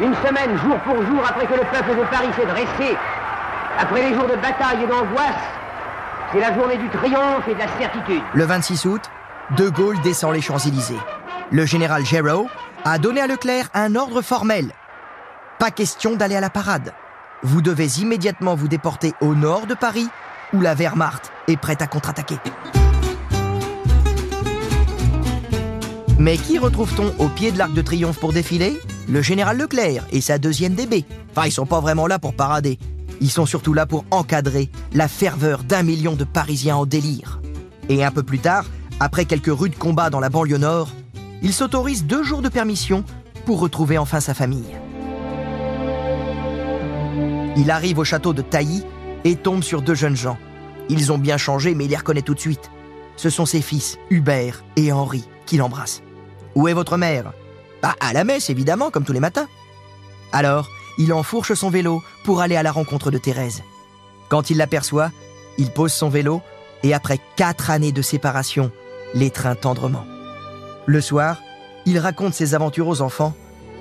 Une 0.00 0.14
semaine, 0.26 0.58
jour 0.58 0.78
pour 0.80 0.94
jour, 0.94 1.22
après 1.28 1.46
que 1.46 1.54
le 1.54 1.64
peuple 1.70 1.98
de 1.98 2.04
Paris 2.10 2.28
s'est 2.36 2.46
dressé, 2.46 2.96
après 3.78 4.08
les 4.08 4.14
jours 4.14 4.26
de 4.26 4.36
bataille 4.36 4.82
et 4.82 4.86
d'angoisse, 4.86 5.34
c'est 6.32 6.40
la 6.40 6.54
journée 6.54 6.76
du 6.76 6.88
triomphe 6.88 7.46
et 7.48 7.54
de 7.54 7.58
la 7.58 7.68
certitude. 7.78 8.22
Le 8.34 8.44
26 8.44 8.86
août, 8.86 9.02
De 9.56 9.68
Gaulle 9.68 10.00
descend 10.00 10.32
les 10.32 10.40
Champs-Élysées. 10.40 10.98
Le 11.50 11.66
général 11.66 12.04
Géraud 12.04 12.48
a 12.84 12.98
donné 12.98 13.20
à 13.20 13.26
Leclerc 13.26 13.68
un 13.74 13.94
ordre 13.94 14.22
formel. 14.22 14.72
Pas 15.58 15.70
question 15.70 16.16
d'aller 16.16 16.36
à 16.36 16.40
la 16.40 16.50
parade. 16.50 16.92
Vous 17.42 17.60
devez 17.60 18.00
immédiatement 18.00 18.54
vous 18.54 18.68
déporter 18.68 19.12
au 19.20 19.34
nord 19.34 19.66
de 19.66 19.74
Paris, 19.74 20.08
où 20.52 20.60
la 20.60 20.74
Wehrmacht 20.74 21.30
est 21.48 21.56
prête 21.56 21.82
à 21.82 21.86
contre-attaquer. 21.86 22.38
Mais 26.18 26.36
qui 26.36 26.58
retrouve-t-on 26.58 27.12
au 27.18 27.28
pied 27.28 27.52
de 27.52 27.58
l'Arc 27.58 27.72
de 27.72 27.82
Triomphe 27.82 28.18
pour 28.18 28.32
défiler? 28.32 28.78
Le 29.08 29.22
général 29.22 29.58
Leclerc 29.58 30.04
et 30.12 30.20
sa 30.20 30.38
deuxième 30.38 30.74
DB. 30.74 31.04
Enfin, 31.30 31.46
ils 31.46 31.52
sont 31.52 31.66
pas 31.66 31.80
vraiment 31.80 32.06
là 32.06 32.18
pour 32.18 32.34
parader. 32.34 32.78
Ils 33.20 33.30
sont 33.30 33.46
surtout 33.46 33.74
là 33.74 33.86
pour 33.86 34.04
encadrer 34.10 34.70
la 34.92 35.08
ferveur 35.08 35.64
d'un 35.64 35.82
million 35.82 36.14
de 36.14 36.24
Parisiens 36.24 36.76
en 36.76 36.86
délire. 36.86 37.40
Et 37.88 38.04
un 38.04 38.10
peu 38.10 38.22
plus 38.22 38.38
tard, 38.38 38.66
après 39.00 39.24
quelques 39.24 39.52
rudes 39.52 39.76
combats 39.76 40.10
dans 40.10 40.20
la 40.20 40.28
banlieue 40.28 40.58
nord, 40.58 40.90
il 41.42 41.52
s'autorise 41.52 42.04
deux 42.04 42.22
jours 42.22 42.42
de 42.42 42.48
permission 42.48 43.04
pour 43.44 43.58
retrouver 43.58 43.98
enfin 43.98 44.20
sa 44.20 44.34
famille. 44.34 44.76
Il 47.56 47.70
arrive 47.70 47.98
au 47.98 48.04
château 48.04 48.32
de 48.32 48.42
Tailly 48.42 48.84
et 49.24 49.36
tombe 49.36 49.62
sur 49.62 49.82
deux 49.82 49.94
jeunes 49.94 50.16
gens. 50.16 50.38
Ils 50.88 51.12
ont 51.12 51.18
bien 51.18 51.36
changé, 51.36 51.74
mais 51.74 51.84
il 51.84 51.90
les 51.90 51.96
reconnaît 51.96 52.22
tout 52.22 52.34
de 52.34 52.40
suite. 52.40 52.70
Ce 53.16 53.30
sont 53.30 53.46
ses 53.46 53.60
fils, 53.60 53.98
Hubert 54.10 54.64
et 54.76 54.90
Henri, 54.92 55.24
qui 55.46 55.56
l'embrassent. 55.56 56.02
Où 56.54 56.68
est 56.68 56.74
votre 56.74 56.96
mère? 56.96 57.32
Bah, 57.82 57.94
à 58.00 58.12
la 58.12 58.24
messe, 58.24 58.50
évidemment, 58.50 58.90
comme 58.90 59.04
tous 59.04 59.12
les 59.12 59.20
matins. 59.20 59.48
Alors, 60.32 60.68
il 60.98 61.12
enfourche 61.12 61.54
son 61.54 61.70
vélo 61.70 62.02
pour 62.24 62.40
aller 62.40 62.56
à 62.56 62.62
la 62.62 62.72
rencontre 62.72 63.10
de 63.10 63.18
Thérèse. 63.18 63.62
Quand 64.28 64.50
il 64.50 64.58
l'aperçoit, 64.58 65.10
il 65.58 65.70
pose 65.70 65.92
son 65.92 66.08
vélo 66.08 66.42
et 66.82 66.94
après 66.94 67.18
quatre 67.36 67.70
années 67.70 67.92
de 67.92 68.02
séparation, 68.02 68.70
l'étreint 69.14 69.54
tendrement. 69.54 70.04
Le 70.86 71.00
soir, 71.00 71.38
il 71.86 71.98
raconte 71.98 72.34
ses 72.34 72.54
aventures 72.54 72.88
aux 72.88 73.02
enfants 73.02 73.34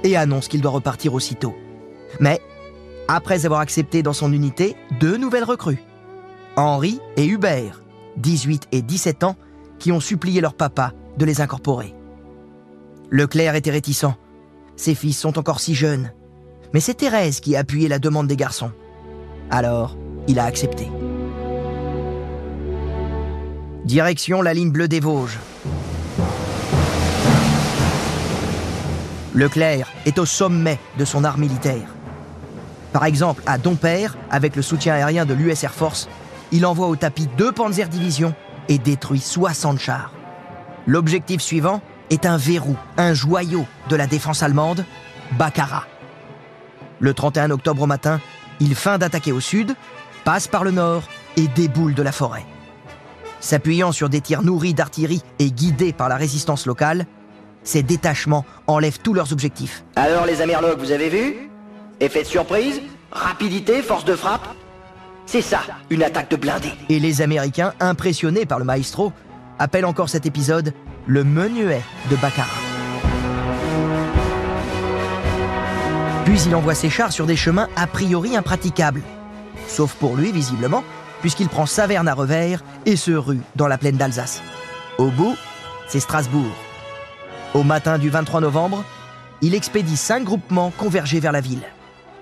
et 0.04 0.18
annonce 0.18 0.48
qu'il 0.48 0.62
doit 0.62 0.72
repartir 0.72 1.14
aussitôt. 1.14 1.56
Mais, 2.20 2.42
après 3.08 3.46
avoir 3.46 3.60
accepté 3.60 4.04
dans 4.04 4.14
son 4.14 4.32
unité 4.34 4.76
deux 5.00 5.18
nouvelles 5.18 5.44
recrues, 5.44 5.84
Henri 6.56 7.00
et 7.18 7.26
Hubert, 7.26 7.82
18 8.18 8.68
et 8.72 8.82
17 8.82 9.24
ans, 9.24 9.36
qui 9.80 9.92
ont 9.92 10.00
supplié 10.00 10.42
leur 10.42 10.54
papa 10.54 10.94
les 11.26 11.42
incorporer. 11.42 11.94
Leclerc 13.10 13.56
était 13.56 13.72
réticent. 13.72 14.16
Ses 14.76 14.96
fils 14.96 15.18
sont 15.18 15.38
encore 15.38 15.60
si 15.60 15.76
jeunes. 15.76 16.12
Mais 16.74 16.80
c'est 16.80 16.94
Thérèse 16.94 17.40
qui 17.40 17.56
a 17.56 17.60
appuyé 17.60 17.88
la 17.88 18.00
demande 18.00 18.28
des 18.28 18.38
garçons. 18.38 18.72
Alors, 19.50 19.98
il 20.28 20.40
a 20.40 20.46
accepté. 20.46 20.88
Direction 23.84 24.42
la 24.42 24.54
ligne 24.54 24.72
bleue 24.72 24.88
des 24.88 25.00
Vosges. 25.00 25.40
Leclerc 29.34 29.92
est 30.06 30.20
au 30.20 30.26
sommet 30.26 30.80
de 30.98 31.06
son 31.06 31.24
art 31.24 31.38
militaire. 31.38 31.96
Par 32.94 33.06
exemple, 33.06 33.42
à 33.46 33.58
Dompère, 33.58 34.18
avec 34.30 34.56
le 34.56 34.62
soutien 34.62 34.94
aérien 34.94 35.26
de 35.26 35.34
l'US 35.34 35.64
Air 35.64 35.74
Force, 35.74 36.10
il 36.52 36.66
envoie 36.66 36.88
au 36.88 36.96
tapis 36.96 37.28
deux 37.38 37.52
Panzer 37.52 37.88
Divisions 37.88 38.34
et 38.68 38.78
détruit 38.78 39.20
60 39.20 39.80
chars. 39.80 40.14
L'objectif 40.88 41.42
suivant 41.42 41.82
est 42.10 42.26
un 42.26 42.38
verrou, 42.38 42.76
un 42.98 43.14
joyau 43.14 43.66
de 43.90 43.96
la 43.96 44.08
défense 44.08 44.44
allemande, 44.44 44.86
Baccarat. 45.38 45.86
Le 47.00 47.14
31 47.14 47.52
octobre 47.52 47.84
au 47.84 47.88
matin, 47.88 48.20
il 48.60 48.76
feint 48.76 48.98
d'attaquer 48.98 49.32
au 49.32 49.40
sud, 49.40 49.76
passe 50.24 50.48
par 50.48 50.64
le 50.64 50.72
nord 50.72 51.04
et 51.38 51.48
déboule 51.48 51.94
de 51.94 52.04
la 52.04 52.12
forêt. 52.12 52.46
S'appuyant 53.40 53.92
sur 53.92 54.10
des 54.10 54.22
tirs 54.22 54.44
nourris 54.44 54.74
d'artillerie 54.74 55.24
et 55.40 55.52
guidés 55.52 55.94
par 55.94 56.10
la 56.10 56.16
résistance 56.16 56.66
locale, 56.66 57.06
ces 57.64 57.84
détachements 57.84 58.46
enlèvent 58.68 59.00
tous 59.00 59.14
leurs 59.14 59.32
objectifs. 59.32 59.84
Alors 59.96 60.26
les 60.26 60.42
Amerlocs, 60.42 60.80
vous 60.80 60.92
avez 60.92 61.10
vu? 61.10 61.50
Effet 62.00 62.24
de 62.24 62.28
surprise 62.28 62.82
Rapidité, 63.12 63.82
force 63.82 64.06
de 64.06 64.16
frappe 64.16 64.48
C'est 65.26 65.42
ça, 65.42 65.62
une 65.90 66.04
attaque 66.04 66.32
de 66.32 66.36
blindés. 66.38 66.72
Et 66.90 67.00
les 67.00 67.22
Américains, 67.22 67.74
impressionnés 67.80 68.46
par 68.46 68.58
le 68.58 68.66
maestro, 68.66 69.12
appellent 69.62 69.86
encore 69.86 70.10
cet 70.10 70.26
épisode 70.26 70.74
le 71.06 71.24
menuet 71.24 71.84
de 72.10 72.16
Baccarat. 72.16 72.48
Puis 76.26 76.42
il 76.42 76.56
envoie 76.56 76.74
ses 76.74 76.90
chars 76.90 77.12
sur 77.12 77.28
des 77.28 77.36
chemins 77.36 77.68
a 77.76 77.86
priori 77.86 78.36
impraticables. 78.36 79.04
Sauf 79.68 79.94
pour 79.94 80.16
lui, 80.16 80.32
visiblement, 80.32 80.84
puisqu'il 81.22 81.48
prend 81.48 81.68
Saverne 81.68 82.08
à 82.08 82.16
revers 82.16 82.64
et 82.88 82.96
se 82.96 83.12
rue 83.12 83.42
dans 83.56 83.68
la 83.68 83.78
plaine 83.78 83.98
d'Alsace. 83.98 84.42
Au 84.98 85.12
bout, 85.12 85.36
c'est 85.88 86.00
Strasbourg. 86.00 86.56
Au 87.54 87.64
matin 87.64 88.00
du 88.00 88.10
23 88.10 88.42
novembre, 88.42 88.84
il 89.42 89.54
expédie 89.54 89.98
cinq 89.98 90.24
groupements 90.24 90.72
convergés 90.76 91.20
vers 91.20 91.32
la 91.32 91.42
ville. 91.42 91.64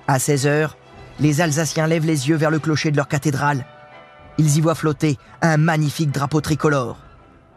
À 0.07 0.19
16 0.19 0.45
heures, 0.45 0.77
les 1.21 1.39
Alsaciens 1.39 1.87
lèvent 1.87 2.05
les 2.05 2.27
yeux 2.27 2.35
vers 2.35 2.51
le 2.51 2.59
clocher 2.59 2.91
de 2.91 2.97
leur 2.97 3.07
cathédrale. 3.07 3.65
Ils 4.37 4.57
y 4.57 4.61
voient 4.61 4.75
flotter 4.75 5.17
un 5.41 5.57
magnifique 5.57 6.11
drapeau 6.11 6.41
tricolore. 6.41 6.97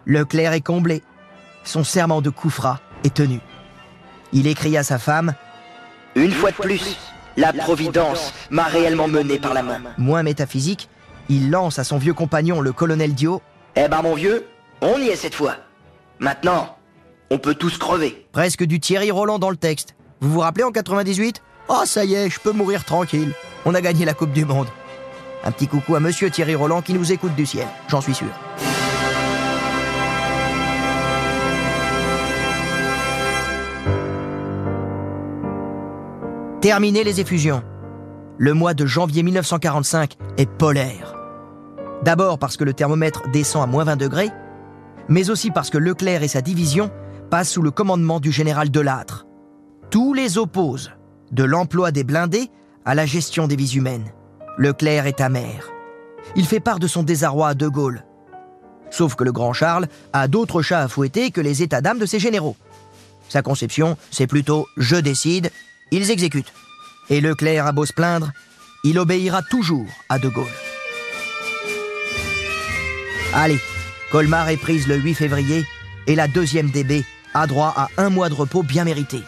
Leclerc 0.06 0.52
est 0.52 0.60
comblé. 0.60 1.02
Son 1.64 1.84
serment 1.84 2.20
de 2.22 2.30
Koufra 2.30 2.80
est 3.04 3.14
tenu. 3.14 3.40
Il 4.32 4.46
écrit 4.46 4.76
à 4.76 4.82
sa 4.82 4.98
femme 4.98 5.34
Une 6.14 6.32
fois 6.32 6.50
de 6.50 6.56
plus, 6.56 6.96
la 7.36 7.52
Providence 7.52 8.32
m'a 8.50 8.64
réellement 8.64 9.08
mené 9.08 9.38
par 9.38 9.54
la 9.54 9.62
main. 9.62 9.80
Moins 9.98 10.22
métaphysique, 10.22 10.88
il 11.28 11.50
lance 11.50 11.78
à 11.78 11.84
son 11.84 11.98
vieux 11.98 12.14
compagnon, 12.14 12.60
le 12.60 12.72
colonel 12.72 13.14
Dio, 13.14 13.42
Eh 13.76 13.88
ben 13.88 14.02
mon 14.02 14.14
vieux, 14.14 14.46
on 14.80 14.98
y 14.98 15.08
est 15.08 15.16
cette 15.16 15.34
fois. 15.34 15.56
Maintenant, 16.18 16.76
on 17.30 17.38
peut 17.38 17.54
tous 17.54 17.78
crever. 17.78 18.26
presque 18.32 18.64
du 18.64 18.80
Thierry 18.80 19.10
Roland 19.10 19.38
dans 19.38 19.50
le 19.50 19.56
texte. 19.56 19.94
Vous 20.20 20.30
vous 20.32 20.40
rappelez 20.40 20.64
en 20.64 20.72
98 20.72 21.42
Oh, 21.68 21.82
ça 21.84 22.04
y 22.04 22.14
est, 22.14 22.28
je 22.28 22.40
peux 22.40 22.52
mourir 22.52 22.84
tranquille. 22.84 23.32
On 23.64 23.74
a 23.74 23.80
gagné 23.80 24.04
la 24.04 24.14
Coupe 24.14 24.32
du 24.32 24.44
Monde. 24.44 24.66
Un 25.44 25.52
petit 25.52 25.68
coucou 25.68 25.94
à 25.94 26.00
monsieur 26.00 26.28
Thierry 26.30 26.54
Roland 26.54 26.82
qui 26.82 26.92
nous 26.94 27.12
écoute 27.12 27.34
du 27.34 27.46
ciel, 27.46 27.66
j'en 27.88 28.00
suis 28.00 28.14
sûr. 28.14 28.28
Terminé 36.62 37.02
les 37.02 37.20
effusions. 37.20 37.64
Le 38.38 38.54
mois 38.54 38.72
de 38.72 38.86
janvier 38.86 39.24
1945 39.24 40.16
est 40.36 40.48
polaire. 40.48 41.16
D'abord 42.04 42.38
parce 42.38 42.56
que 42.56 42.62
le 42.62 42.72
thermomètre 42.72 43.28
descend 43.32 43.64
à 43.64 43.66
moins 43.66 43.82
20 43.82 43.96
degrés, 43.96 44.30
mais 45.08 45.28
aussi 45.28 45.50
parce 45.50 45.70
que 45.70 45.78
Leclerc 45.78 46.22
et 46.22 46.28
sa 46.28 46.40
division 46.40 46.92
passent 47.30 47.50
sous 47.50 47.62
le 47.62 47.72
commandement 47.72 48.20
du 48.20 48.30
général 48.30 48.70
Delattre. 48.70 49.26
Tous 49.90 50.14
les 50.14 50.38
opposent, 50.38 50.92
de 51.32 51.42
l'emploi 51.42 51.90
des 51.90 52.04
blindés 52.04 52.48
à 52.84 52.94
la 52.94 53.06
gestion 53.06 53.48
des 53.48 53.56
vies 53.56 53.74
humaines. 53.74 54.12
Leclerc 54.56 55.08
est 55.08 55.20
amer. 55.20 55.68
Il 56.36 56.46
fait 56.46 56.60
part 56.60 56.78
de 56.78 56.86
son 56.86 57.02
désarroi 57.02 57.48
à 57.48 57.54
De 57.54 57.66
Gaulle. 57.66 58.04
Sauf 58.88 59.16
que 59.16 59.24
le 59.24 59.32
grand 59.32 59.52
Charles 59.52 59.88
a 60.12 60.28
d'autres 60.28 60.62
chats 60.62 60.82
à 60.82 60.86
fouetter 60.86 61.32
que 61.32 61.40
les 61.40 61.64
états 61.64 61.80
d'âme 61.80 61.98
de 61.98 62.06
ses 62.06 62.20
généraux. 62.20 62.54
Sa 63.28 63.42
conception, 63.42 63.96
c'est 64.12 64.28
plutôt 64.28 64.68
je 64.76 64.94
décide, 64.94 65.50
ils 65.92 66.10
exécutent. 66.10 66.52
Et 67.10 67.20
Leclerc 67.20 67.66
a 67.66 67.72
beau 67.72 67.86
se 67.86 67.92
plaindre, 67.92 68.32
il 68.82 68.98
obéira 68.98 69.42
toujours 69.42 69.86
à 70.08 70.18
De 70.18 70.28
Gaulle. 70.28 70.46
Allez, 73.34 73.60
Colmar 74.10 74.48
est 74.48 74.56
prise 74.56 74.88
le 74.88 74.96
8 74.96 75.14
février 75.14 75.64
et 76.06 76.16
la 76.16 76.26
deuxième 76.26 76.70
DB 76.70 77.04
a 77.34 77.46
droit 77.46 77.72
à 77.76 77.88
un 77.96 78.10
mois 78.10 78.28
de 78.28 78.34
repos 78.34 78.62
bien 78.62 78.84
mérité. 78.84 79.20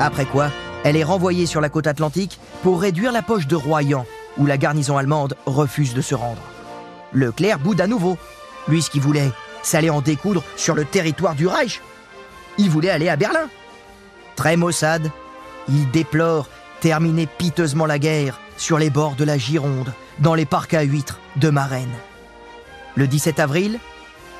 Après 0.00 0.26
quoi, 0.26 0.50
elle 0.84 0.96
est 0.96 1.04
renvoyée 1.04 1.46
sur 1.46 1.60
la 1.60 1.68
côte 1.68 1.86
atlantique 1.86 2.38
pour 2.62 2.80
réduire 2.80 3.12
la 3.12 3.22
poche 3.22 3.46
de 3.46 3.56
Royan, 3.56 4.06
où 4.36 4.46
la 4.46 4.56
garnison 4.56 4.96
allemande 4.96 5.34
refuse 5.44 5.92
de 5.92 6.00
se 6.00 6.14
rendre. 6.14 6.40
Leclerc 7.12 7.58
boude 7.58 7.80
à 7.80 7.86
nouveau. 7.86 8.18
Lui, 8.68 8.82
ce 8.82 8.90
qu'il 8.90 9.00
voulait, 9.00 9.30
c'est 9.62 9.76
aller 9.76 9.90
en 9.90 10.00
découdre 10.00 10.42
sur 10.56 10.74
le 10.74 10.84
territoire 10.84 11.34
du 11.34 11.46
Reich. 11.46 11.80
Il 12.58 12.70
voulait 12.70 12.90
aller 12.90 13.08
à 13.08 13.16
Berlin. 13.16 13.48
Très 14.36 14.56
maussade, 14.56 15.10
il 15.68 15.90
déplore 15.90 16.48
terminer 16.80 17.26
piteusement 17.26 17.86
la 17.86 17.98
guerre 17.98 18.40
sur 18.56 18.78
les 18.78 18.90
bords 18.90 19.14
de 19.14 19.24
la 19.24 19.38
Gironde, 19.38 19.92
dans 20.18 20.34
les 20.34 20.46
parcs 20.46 20.74
à 20.74 20.82
huîtres 20.82 21.20
de 21.36 21.50
Marennes. 21.50 21.96
Le 22.96 23.06
17 23.06 23.40
avril, 23.40 23.78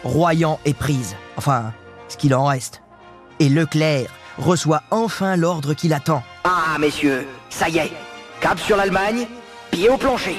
Royan 0.05 0.59
est 0.65 0.77
prise, 0.77 1.17
enfin, 1.37 1.73
ce 2.09 2.17
qu'il 2.17 2.35
en 2.35 2.45
reste. 2.45 2.83
Et 3.41 3.49
Leclerc 3.49 4.09
reçoit 4.39 4.83
enfin 4.91 5.37
l'ordre 5.37 5.75
qu'il 5.75 5.93
attend. 5.93 6.23
Ah, 6.45 6.77
messieurs, 6.79 7.27
ça 7.51 7.69
y 7.69 7.79
est. 7.79 7.93
Cap 8.41 8.59
sur 8.59 8.77
l'Allemagne, 8.77 9.27
pied 9.71 9.89
au 9.89 9.97
plancher. 9.97 10.37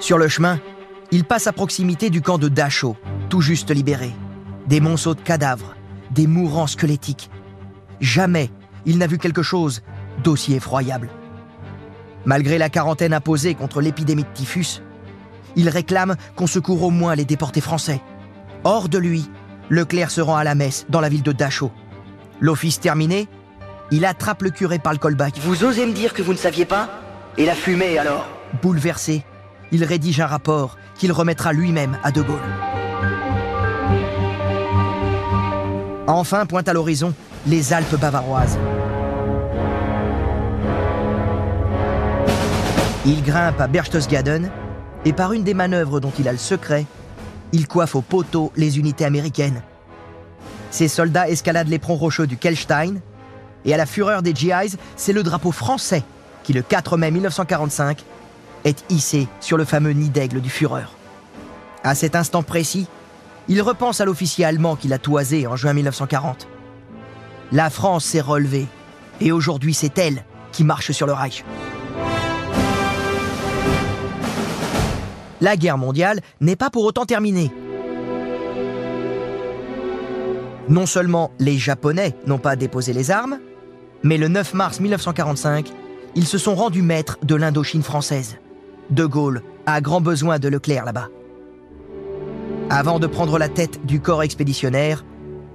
Sur 0.00 0.16
le 0.16 0.28
chemin, 0.28 0.58
il 1.10 1.24
passe 1.24 1.46
à 1.46 1.52
proximité 1.52 2.08
du 2.08 2.22
camp 2.22 2.38
de 2.38 2.48
Dachau, 2.48 2.96
tout 3.28 3.42
juste 3.42 3.70
libéré. 3.70 4.12
Des 4.66 4.80
monceaux 4.80 5.14
de 5.14 5.20
cadavres, 5.20 5.74
des 6.10 6.26
mourants 6.26 6.66
squelettiques. 6.66 7.30
Jamais 8.00 8.50
il 8.86 8.96
n'a 8.96 9.06
vu 9.06 9.18
quelque 9.18 9.42
chose 9.42 9.82
d'aussi 10.24 10.54
effroyable. 10.54 11.10
Malgré 12.24 12.56
la 12.56 12.70
quarantaine 12.70 13.12
imposée 13.12 13.54
contre 13.54 13.82
l'épidémie 13.82 14.22
de 14.22 14.28
typhus, 14.32 14.82
il 15.54 15.68
réclame 15.68 16.16
qu'on 16.34 16.46
secourt 16.46 16.82
au 16.82 16.90
moins 16.90 17.14
les 17.14 17.26
déportés 17.26 17.60
français. 17.60 18.00
Hors 18.64 18.88
de 18.88 18.98
lui, 18.98 19.28
Leclerc 19.68 20.10
se 20.10 20.22
rend 20.22 20.36
à 20.36 20.44
la 20.44 20.54
messe 20.54 20.86
dans 20.88 21.00
la 21.00 21.10
ville 21.10 21.22
de 21.22 21.32
Dachau. 21.32 21.70
L'office 22.40 22.80
terminé, 22.80 23.28
il 23.90 24.06
attrape 24.06 24.42
le 24.42 24.50
curé 24.50 24.78
par 24.78 24.92
le 24.92 24.98
colbac. 24.98 25.38
Vous 25.40 25.64
osez 25.64 25.84
me 25.84 25.92
dire 25.92 26.14
que 26.14 26.22
vous 26.22 26.32
ne 26.32 26.38
saviez 26.38 26.64
pas? 26.64 26.88
Et 27.36 27.44
la 27.44 27.54
fumée 27.54 27.98
alors? 27.98 28.26
Bouleversé, 28.62 29.24
il 29.72 29.84
rédige 29.84 30.20
un 30.20 30.26
rapport 30.26 30.76
qu'il 30.96 31.12
remettra 31.12 31.52
lui-même 31.52 31.98
à 32.02 32.10
De 32.10 32.22
Gaulle. 32.22 32.38
Enfin 36.06 36.44
pointe 36.46 36.68
à 36.68 36.72
l'horizon 36.72 37.14
les 37.46 37.72
Alpes 37.72 37.96
bavaroises. 37.96 38.58
Il 43.06 43.22
grimpe 43.22 43.60
à 43.60 43.66
Berchtesgaden 43.66 44.50
et 45.04 45.12
par 45.12 45.32
une 45.32 45.44
des 45.44 45.54
manœuvres 45.54 46.00
dont 46.00 46.12
il 46.18 46.28
a 46.28 46.32
le 46.32 46.38
secret, 46.38 46.84
il 47.52 47.66
coiffe 47.66 47.94
au 47.94 48.02
poteau 48.02 48.52
les 48.56 48.78
unités 48.78 49.04
américaines. 49.04 49.62
Ses 50.70 50.88
soldats 50.88 51.28
escaladent 51.28 51.68
l'éperon 51.68 51.94
rocheux 51.94 52.26
du 52.26 52.36
Kelstein 52.36 53.00
et 53.64 53.74
à 53.74 53.76
la 53.76 53.86
fureur 53.86 54.22
des 54.22 54.34
GIs, 54.34 54.76
c'est 54.96 55.12
le 55.12 55.22
drapeau 55.22 55.52
français 55.52 56.02
qui, 56.42 56.52
le 56.52 56.62
4 56.62 56.96
mai 56.96 57.10
1945, 57.10 58.04
est 58.64 58.84
hissé 58.90 59.28
sur 59.40 59.56
le 59.56 59.64
fameux 59.64 59.92
nid 59.92 60.10
d'aigle 60.10 60.40
du 60.40 60.50
Führer. 60.50 60.86
À 61.82 61.94
cet 61.94 62.14
instant 62.14 62.42
précis, 62.42 62.86
il 63.48 63.62
repense 63.62 64.00
à 64.00 64.04
l'officier 64.04 64.44
allemand 64.44 64.76
qu'il 64.76 64.92
a 64.92 64.98
toisé 64.98 65.46
en 65.46 65.56
juin 65.56 65.72
1940. 65.72 66.46
La 67.52 67.70
France 67.70 68.04
s'est 68.04 68.20
relevée, 68.20 68.66
et 69.20 69.32
aujourd'hui 69.32 69.74
c'est 69.74 69.98
elle 69.98 70.24
qui 70.52 70.64
marche 70.64 70.92
sur 70.92 71.06
le 71.06 71.12
Reich. 71.12 71.44
La 75.40 75.56
guerre 75.56 75.78
mondiale 75.78 76.20
n'est 76.40 76.56
pas 76.56 76.70
pour 76.70 76.84
autant 76.84 77.06
terminée. 77.06 77.50
Non 80.68 80.86
seulement 80.86 81.32
les 81.38 81.58
Japonais 81.58 82.14
n'ont 82.26 82.38
pas 82.38 82.56
déposé 82.56 82.92
les 82.92 83.10
armes, 83.10 83.40
mais 84.02 84.18
le 84.18 84.28
9 84.28 84.54
mars 84.54 84.80
1945, 84.80 85.72
ils 86.14 86.26
se 86.26 86.38
sont 86.38 86.54
rendus 86.54 86.82
maîtres 86.82 87.18
de 87.22 87.34
l'Indochine 87.34 87.82
française. 87.82 88.36
De 88.90 89.04
Gaulle 89.04 89.42
a 89.66 89.80
grand 89.80 90.00
besoin 90.00 90.38
de 90.38 90.48
Leclerc 90.48 90.84
là-bas. 90.84 91.08
Avant 92.70 92.98
de 92.98 93.06
prendre 93.06 93.38
la 93.38 93.48
tête 93.48 93.84
du 93.86 94.00
corps 94.00 94.22
expéditionnaire, 94.22 95.04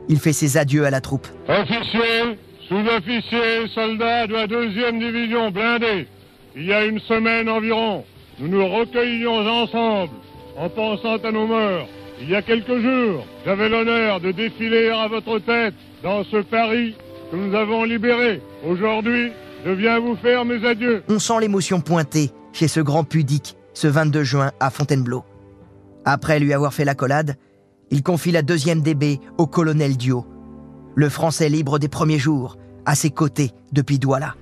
il 0.07 0.19
fait 0.19 0.33
ses 0.33 0.57
adieux 0.57 0.85
à 0.85 0.89
la 0.89 1.01
troupe. 1.01 1.27
Officiers, 1.47 2.37
sous-officiers, 2.67 3.67
soldats 3.73 4.27
de 4.27 4.33
la 4.33 4.47
deuxième 4.47 4.99
division 4.99 5.51
blindée, 5.51 6.07
il 6.55 6.65
y 6.65 6.73
a 6.73 6.85
une 6.85 6.99
semaine 6.99 7.49
environ, 7.49 8.05
nous 8.39 8.47
nous 8.47 8.67
recueillions 8.67 9.45
ensemble 9.47 10.13
en 10.57 10.69
pensant 10.69 11.17
à 11.17 11.31
nos 11.31 11.47
morts. 11.47 11.87
Il 12.21 12.29
y 12.29 12.35
a 12.35 12.41
quelques 12.41 12.79
jours, 12.79 13.25
j'avais 13.45 13.67
l'honneur 13.67 14.21
de 14.21 14.31
défiler 14.31 14.89
à 14.89 15.09
votre 15.09 15.39
tête 15.39 15.73
dans 16.03 16.23
ce 16.23 16.37
Paris 16.37 16.95
que 17.31 17.35
nous 17.35 17.53
avons 17.53 17.83
libéré. 17.83 18.41
Aujourd'hui, 18.65 19.31
je 19.65 19.71
viens 19.71 19.99
vous 19.99 20.15
faire 20.15 20.45
mes 20.45 20.65
adieux. 20.65 21.03
On 21.09 21.19
sent 21.19 21.41
l'émotion 21.41 21.81
pointée 21.81 22.31
chez 22.55 22.69
ce 22.69 22.79
grand 22.79 23.03
pudique 23.03 23.57
ce 23.73 23.87
22 23.87 24.23
juin 24.23 24.51
à 24.61 24.69
Fontainebleau. 24.69 25.25
Après 26.05 26.39
lui 26.39 26.53
avoir 26.53 26.73
fait 26.73 26.85
l'accolade, 26.85 27.35
il 27.91 28.01
confie 28.01 28.31
la 28.31 28.43
deuxième 28.43 28.81
DB 28.81 29.19
au 29.37 29.45
colonel 29.45 29.97
Dio, 29.97 30.25
le 30.95 31.09
Français 31.09 31.49
libre 31.49 31.79
des 31.79 31.89
premiers 31.89 32.17
jours, 32.17 32.57
à 32.85 32.95
ses 32.95 33.09
côtés 33.09 33.51
depuis 33.73 33.99
Douala. 33.99 34.35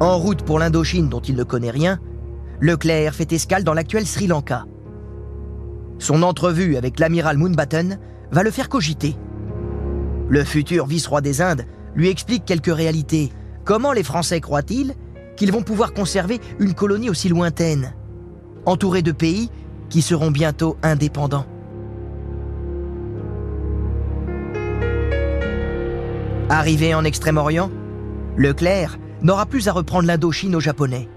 En 0.00 0.18
route 0.18 0.42
pour 0.42 0.58
l'Indochine 0.58 1.08
dont 1.08 1.20
il 1.20 1.34
ne 1.34 1.44
connaît 1.44 1.70
rien, 1.70 1.98
Leclerc 2.60 3.14
fait 3.14 3.32
escale 3.32 3.64
dans 3.64 3.72
l'actuel 3.72 4.06
Sri 4.06 4.26
Lanka. 4.26 4.66
Son 5.98 6.22
entrevue 6.22 6.76
avec 6.76 7.00
l'amiral 7.00 7.38
Moonbatten 7.38 7.98
va 8.30 8.42
le 8.42 8.50
faire 8.50 8.68
cogiter. 8.68 9.16
Le 10.28 10.42
futur 10.42 10.86
vice-roi 10.86 11.20
des 11.20 11.42
Indes 11.42 11.66
lui 11.94 12.08
explique 12.08 12.44
quelques 12.44 12.74
réalités. 12.74 13.32
Comment 13.64 13.92
les 13.92 14.02
Français 14.02 14.40
croient-ils 14.40 14.94
qu'ils 15.36 15.52
vont 15.52 15.62
pouvoir 15.62 15.92
conserver 15.92 16.40
une 16.58 16.74
colonie 16.74 17.10
aussi 17.10 17.28
lointaine, 17.28 17.94
entourée 18.66 19.02
de 19.02 19.12
pays 19.12 19.50
qui 19.90 20.02
seront 20.02 20.30
bientôt 20.30 20.76
indépendants 20.82 21.46
Arrivé 26.48 26.94
en 26.94 27.04
Extrême-Orient, 27.04 27.70
Leclerc 28.36 28.98
n'aura 29.22 29.46
plus 29.46 29.68
à 29.68 29.72
reprendre 29.72 30.06
l'Indochine 30.06 30.54
aux 30.54 30.60
Japonais. 30.60 31.08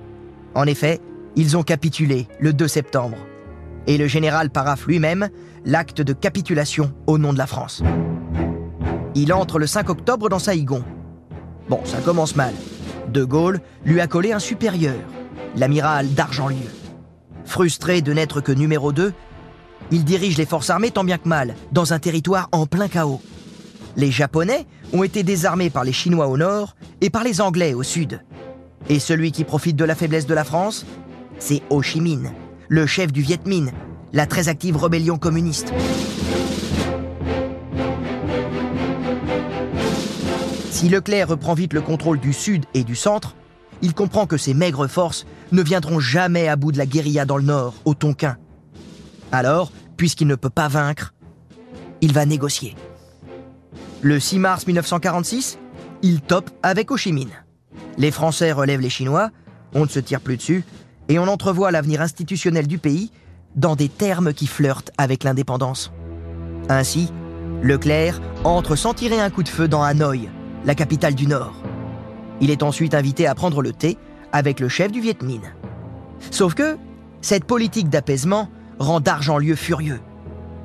En 0.56 0.66
effet, 0.66 1.00
ils 1.36 1.58
ont 1.58 1.64
capitulé 1.64 2.28
le 2.40 2.54
2 2.54 2.68
septembre. 2.68 3.18
Et 3.86 3.98
le 3.98 4.08
général 4.08 4.50
paraffe 4.50 4.88
lui-même 4.88 5.30
l'acte 5.66 6.02
de 6.02 6.14
capitulation 6.14 6.94
au 7.06 7.18
nom 7.18 7.34
de 7.34 7.38
la 7.38 7.48
France. 7.48 7.84
Il 9.16 9.34
entre 9.34 9.60
le 9.60 9.68
5 9.68 9.90
octobre 9.90 10.30
dans 10.30 10.40
Saïgon. 10.40 10.84
Bon, 11.70 11.80
ça 11.86 12.00
commence 12.00 12.36
mal. 12.36 12.54
De 13.10 13.24
Gaulle 13.24 13.62
lui 13.86 14.02
a 14.02 14.08
collé 14.08 14.32
un 14.32 14.40
supérieur, 14.40 14.96
l'amiral 15.56 16.14
d'Argentlieu. 16.14 16.70
Frustré 17.46 18.02
de 18.02 18.14
n'être 18.14 18.42
que 18.42 18.52
numéro 18.52 18.92
2, 18.92 19.14
il 19.92 20.04
dirige 20.04 20.38
les 20.38 20.46
forces 20.46 20.70
armées 20.70 20.92
tant 20.92 21.04
bien 21.04 21.18
que 21.18 21.28
mal, 21.28 21.56
dans 21.72 21.94
un 21.94 22.00
territoire 22.00 22.50
en 22.52 22.66
plein 22.66 22.88
chaos. 22.88 23.22
Les 23.96 24.12
Japonais 24.12 24.66
ont 24.94 25.04
été 25.04 25.24
désarmés 25.24 25.70
par 25.70 25.84
les 25.84 25.94
Chinois 25.94 26.28
au 26.28 26.38
nord 26.38 26.76
et 27.02 27.10
par 27.10 27.24
les 27.24 27.42
Anglais 27.42 27.74
au 27.74 27.84
sud. 27.84 28.22
Et 28.90 29.00
celui 29.00 29.32
qui 29.32 29.44
profite 29.44 29.76
de 29.76 29.86
la 29.86 29.96
faiblesse 29.96 30.28
de 30.28 30.34
la 30.34 30.44
France, 30.44 30.86
c'est 31.40 31.62
Ho 31.70 31.82
Chi 31.82 32.02
Minh, 32.02 32.32
le 32.68 32.86
chef 32.86 33.12
du 33.12 33.22
Viet 33.22 33.46
Minh, 33.46 33.72
la 34.14 34.26
très 34.26 34.50
active 34.50 34.78
rébellion 34.78 35.18
communiste. 35.18 35.74
Si 40.78 40.90
Leclerc 40.90 41.30
reprend 41.30 41.56
vite 41.56 41.74
le 41.74 41.82
contrôle 41.82 42.20
du 42.20 42.34
sud 42.34 42.66
et 42.76 42.84
du 42.84 42.96
centre, 42.96 43.36
il 43.82 43.96
comprend 43.96 44.28
que 44.28 44.38
ces 44.38 44.54
maigres 44.54 44.88
forces 44.88 45.26
ne 45.52 45.64
viendront 45.64 46.00
jamais 46.00 46.48
à 46.48 46.56
bout 46.56 46.72
de 46.72 46.78
la 46.78 46.86
guérilla 46.86 47.26
dans 47.26 47.38
le 47.38 47.46
nord, 47.46 47.74
au 47.84 47.96
Tonkin. 47.96 48.38
Alors, 49.32 49.72
puisqu'il 49.98 50.28
ne 50.28 50.36
peut 50.36 50.52
pas 50.52 50.68
vaincre, 50.68 51.16
il 52.02 52.14
va 52.14 52.28
négocier. 52.28 52.76
Le 54.04 54.20
6 54.20 54.38
mars 54.38 54.68
1946, 54.68 55.58
il 56.04 56.22
top 56.22 56.52
avec 56.62 56.92
Ho 56.92 56.96
Chi 56.96 57.12
Minh. 57.12 57.32
Les 57.98 58.12
Français 58.12 58.52
relèvent 58.52 58.82
les 58.82 58.92
Chinois, 58.92 59.32
on 59.74 59.82
ne 59.82 59.90
se 59.90 60.00
tire 60.00 60.22
plus 60.22 60.38
dessus, 60.38 60.64
et 61.10 61.18
on 61.18 61.28
entrevoit 61.28 61.72
l'avenir 61.72 62.04
institutionnel 62.04 62.68
du 62.68 62.78
pays 62.78 63.12
dans 63.56 63.76
des 63.76 63.90
termes 63.90 64.32
qui 64.32 64.46
flirtent 64.46 64.92
avec 65.00 65.24
l'indépendance. 65.24 65.92
Ainsi, 66.70 67.12
Leclerc 67.64 68.22
entre 68.44 68.76
sans 68.76 68.94
tirer 68.94 69.20
un 69.20 69.32
coup 69.32 69.42
de 69.42 69.50
feu 69.50 69.68
dans 69.68 69.82
Hanoï, 69.82 70.30
la 70.68 70.76
capitale 70.76 71.16
du 71.16 71.26
Nord. 71.26 71.54
Il 72.42 72.52
est 72.52 72.62
ensuite 72.62 72.94
invité 72.94 73.26
à 73.26 73.34
prendre 73.34 73.64
le 73.64 73.72
thé 73.72 73.98
avec 74.34 74.60
le 74.60 74.68
chef 74.68 74.92
du 74.92 75.00
Viet 75.00 75.24
Minh. 75.24 75.42
Sauf 76.30 76.54
que 76.54 76.78
cette 77.22 77.46
politique 77.46 77.90
d'apaisement 77.90 78.50
rend 78.78 79.00
Dargentlieu 79.00 79.56
furieux. 79.56 80.02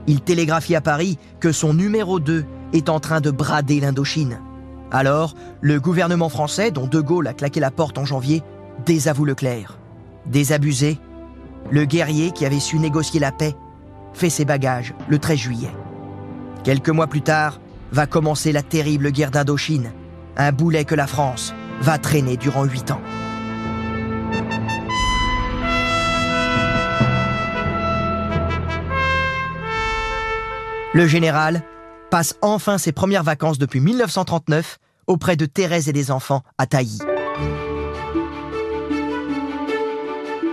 Il 0.09 0.21
télégraphie 0.21 0.75
à 0.75 0.81
Paris 0.81 1.19
que 1.39 1.53
son 1.53 1.73
numéro 1.73 2.19
2 2.19 2.45
est 2.73 2.89
en 2.89 2.99
train 2.99 3.21
de 3.21 3.31
brader 3.31 3.79
l'Indochine. 3.79 4.41
Alors, 4.91 5.35
le 5.61 5.81
gouvernement 5.81 6.29
français, 6.29 6.73
dont 6.73 6.89
De 6.89 7.01
Gaulle 7.01 7.29
a 7.29 7.33
claqué 7.33 7.61
la 7.61 7.71
porte 7.71 7.97
en 7.97 8.05
janvier, 8.05 8.43
désavoue 8.85 9.25
Leclerc. 9.25 9.79
Désabusé, 10.27 10.99
le 11.71 11.85
guerrier 11.85 12.33
qui 12.33 12.45
avait 12.45 12.61
su 12.61 12.79
négocier 12.79 13.21
la 13.21 13.31
paix 13.31 13.55
fait 14.15 14.31
ses 14.31 14.45
bagages 14.45 14.95
le 15.09 15.19
13 15.19 15.39
juillet. 15.39 15.71
Quelques 16.65 16.91
mois 16.91 17.07
plus 17.07 17.23
tard, 17.23 17.61
va 17.93 18.07
commencer 18.07 18.53
la 18.53 18.62
terrible 18.62 19.12
guerre 19.12 19.30
d'Indochine, 19.30 19.93
un 20.36 20.51
boulet 20.51 20.84
que 20.84 20.95
la 20.95 21.07
France 21.07 21.55
va 21.80 21.99
traîner 21.99 22.36
durant 22.36 22.64
huit 22.64 22.90
ans. 22.90 23.01
Le 30.95 31.07
général 31.07 31.62
passe 32.11 32.36
enfin 32.43 32.76
ses 32.76 32.93
premières 32.93 33.22
vacances 33.22 33.59
depuis 33.59 33.80
1939 33.80 34.78
auprès 35.07 35.36
de 35.36 35.47
Thérèse 35.47 35.88
et 35.88 35.93
des 35.93 36.11
enfants 36.11 36.43
à 36.59 36.66
Tailly. 36.66 36.99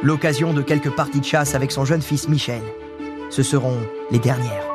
L'occasion 0.02 0.54
de 0.54 0.62
quelques 0.62 0.96
parties 0.96 1.20
de 1.20 1.26
chasse 1.26 1.56
avec 1.56 1.74
son 1.74 1.84
jeune 1.84 2.02
fils 2.02 2.30
Michel. 2.30 2.62
Ce 3.30 3.44
seront 3.44 3.78
les 4.12 4.20
dernières. 4.20 4.69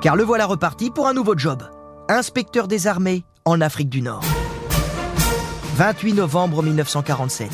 Car 0.00 0.14
le 0.14 0.22
voilà 0.22 0.46
reparti 0.46 0.90
pour 0.90 1.08
un 1.08 1.12
nouveau 1.12 1.36
job. 1.36 1.64
Inspecteur 2.08 2.68
des 2.68 2.86
armées 2.86 3.24
en 3.44 3.60
Afrique 3.60 3.88
du 3.88 4.00
Nord. 4.00 4.22
28 5.74 6.12
novembre 6.12 6.62
1947. 6.62 7.50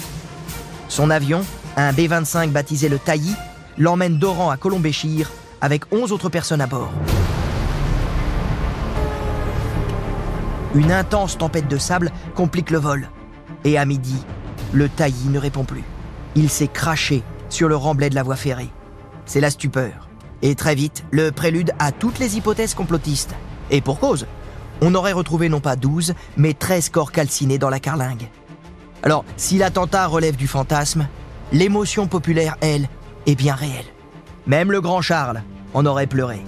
Son 0.89 1.09
avion, 1.09 1.43
un 1.79 1.93
B-25 1.93 2.51
baptisé 2.51 2.91
le 2.91 2.99
Tailly, 2.99 3.35
l'emmène 3.79 4.19
d'Oran 4.19 4.51
à 4.51 4.59
Colombéchir 4.59 5.31
avec 5.63 5.91
11 5.91 6.13
autres 6.13 6.29
personnes 6.29 6.61
à 6.61 6.67
bord. 6.67 6.93
Une 10.75 10.93
intense 10.93 11.39
tempête 11.39 11.69
de 11.69 11.79
sable 11.79 12.13
complique 12.35 12.71
le 12.71 12.79
vol. 12.79 13.09
Et 13.65 13.79
à 13.79 13.87
midi, 13.87 14.23
le 14.75 14.91
taillis 14.91 15.31
ne 15.31 15.39
répond 15.39 15.65
plus. 15.65 15.85
Il 16.35 16.51
s'est 16.51 16.69
craché 16.69 17.23
sur 17.49 17.69
le 17.69 17.77
remblai 17.77 18.11
de 18.11 18.15
la 18.15 18.23
voie 18.23 18.37
ferrée. 18.37 18.71
C'est 19.25 19.41
la 19.41 19.51
stupeur. 19.51 20.11
Et 20.43 20.55
très 20.55 20.75
vite, 20.75 21.05
le 21.11 21.31
prélude 21.31 21.73
à 21.79 21.93
toutes 21.93 22.19
les 22.19 22.37
hypothèses 22.37 22.75
complotistes. 22.75 23.35
Et 23.71 23.81
pour 23.81 23.99
cause, 23.99 24.27
on 24.81 24.95
aurait 24.95 25.13
retrouvé 25.13 25.49
non 25.49 25.61
pas 25.61 25.77
12, 25.77 26.15
mais 26.37 26.55
13 26.55 26.91
corps 26.91 27.13
calcinés 27.13 27.59
dans 27.59 27.71
la 27.71 27.81
carlingue. 27.81 28.29
Alors, 29.03 29.25
si 29.37 29.59
l'attentat 29.59 30.07
relève 30.07 30.37
du 30.37 30.47
fantasme, 30.47 31.07
l'émotion 31.53 32.07
populaire, 32.07 32.57
elle, 32.61 32.89
est 33.27 33.35
bien 33.35 33.55
réelle. 33.55 33.85
Même 34.47 34.71
le 34.71 34.81
grand 34.81 35.01
Charles 35.01 35.43
en 35.73 35.87
aurait 35.87 36.07
pleuré. 36.07 36.43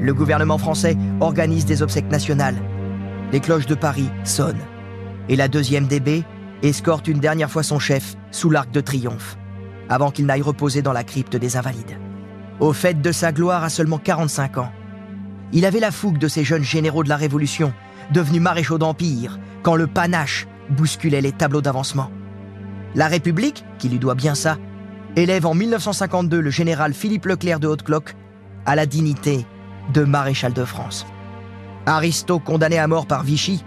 le 0.00 0.14
gouvernement 0.14 0.58
français 0.58 0.96
organise 1.20 1.66
des 1.66 1.82
obsèques 1.82 2.10
nationales. 2.10 2.60
Les 3.32 3.40
cloches 3.40 3.66
de 3.66 3.74
Paris 3.74 4.08
sonnent. 4.24 4.64
Et 5.28 5.36
la 5.36 5.48
deuxième 5.48 5.86
DB 5.86 6.24
escorte 6.62 7.06
une 7.06 7.20
dernière 7.20 7.50
fois 7.50 7.62
son 7.62 7.78
chef 7.78 8.16
sous 8.30 8.50
l'arc 8.50 8.70
de 8.70 8.80
triomphe, 8.80 9.36
avant 9.90 10.10
qu'il 10.10 10.24
n'aille 10.24 10.40
reposer 10.40 10.80
dans 10.80 10.94
la 10.94 11.04
crypte 11.04 11.36
des 11.36 11.56
Invalides. 11.58 11.98
Au 12.60 12.72
fait 12.72 13.02
de 13.02 13.12
sa 13.12 13.32
gloire 13.32 13.64
à 13.64 13.68
seulement 13.68 13.98
45 13.98 14.58
ans, 14.58 14.72
il 15.52 15.66
avait 15.66 15.80
la 15.80 15.90
fougue 15.90 16.18
de 16.18 16.28
ces 16.28 16.44
jeunes 16.44 16.62
généraux 16.62 17.02
de 17.02 17.08
la 17.08 17.16
Révolution, 17.16 17.74
devenus 18.12 18.40
maréchaux 18.40 18.78
d'Empire, 18.78 19.38
quand 19.62 19.74
le 19.74 19.88
panache 19.88 20.46
bousculait 20.70 21.20
les 21.20 21.32
tableaux 21.32 21.60
d'avancement. 21.60 22.10
La 22.94 23.08
République, 23.08 23.64
qui 23.78 23.88
lui 23.88 23.98
doit 23.98 24.14
bien 24.14 24.34
ça, 24.34 24.56
élève 25.16 25.44
en 25.44 25.54
1952 25.54 26.40
le 26.40 26.50
général 26.50 26.94
Philippe 26.94 27.26
Leclerc 27.26 27.58
de 27.60 27.66
Haute-Cloque 27.66 28.14
à 28.64 28.76
la 28.76 28.86
dignité 28.86 29.44
de 29.92 30.04
maréchal 30.04 30.52
de 30.52 30.64
France. 30.64 31.04
Aristo 31.86 32.38
condamné 32.38 32.78
à 32.78 32.86
mort 32.86 33.06
par 33.06 33.24
Vichy, 33.24 33.64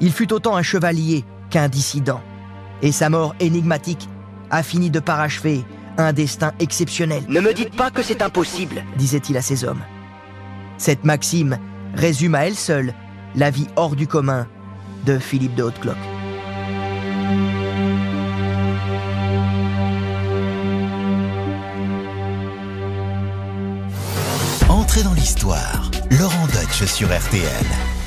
il 0.00 0.12
fut 0.12 0.32
autant 0.32 0.56
un 0.56 0.62
chevalier 0.62 1.24
qu'un 1.50 1.68
dissident. 1.68 2.20
Et 2.82 2.92
sa 2.92 3.10
mort 3.10 3.34
énigmatique 3.40 4.08
a 4.50 4.62
fini 4.62 4.90
de 4.90 5.00
parachever 5.00 5.64
un 5.98 6.12
destin 6.12 6.52
exceptionnel. 6.58 7.22
Ne 7.28 7.40
me 7.40 7.52
dites 7.52 7.74
pas 7.76 7.90
que 7.90 8.02
c'est 8.02 8.22
impossible, 8.22 8.84
disait-il 8.96 9.36
à 9.36 9.42
ses 9.42 9.64
hommes. 9.64 9.82
Cette 10.78 11.04
maxime 11.04 11.58
résume 11.94 12.34
à 12.34 12.46
elle 12.46 12.54
seule 12.54 12.94
la 13.36 13.50
vie 13.50 13.66
hors 13.76 13.96
du 13.96 14.06
commun 14.06 14.46
de 15.04 15.18
Philippe 15.18 15.54
de 15.54 15.62
Haute-Cloque. 15.62 15.96
Entrez 24.68 25.02
dans 25.02 25.14
l'histoire. 25.14 25.90
Laurent 26.18 26.46
Deutsch 26.46 26.84
sur 26.84 27.08
RTL. 27.08 27.99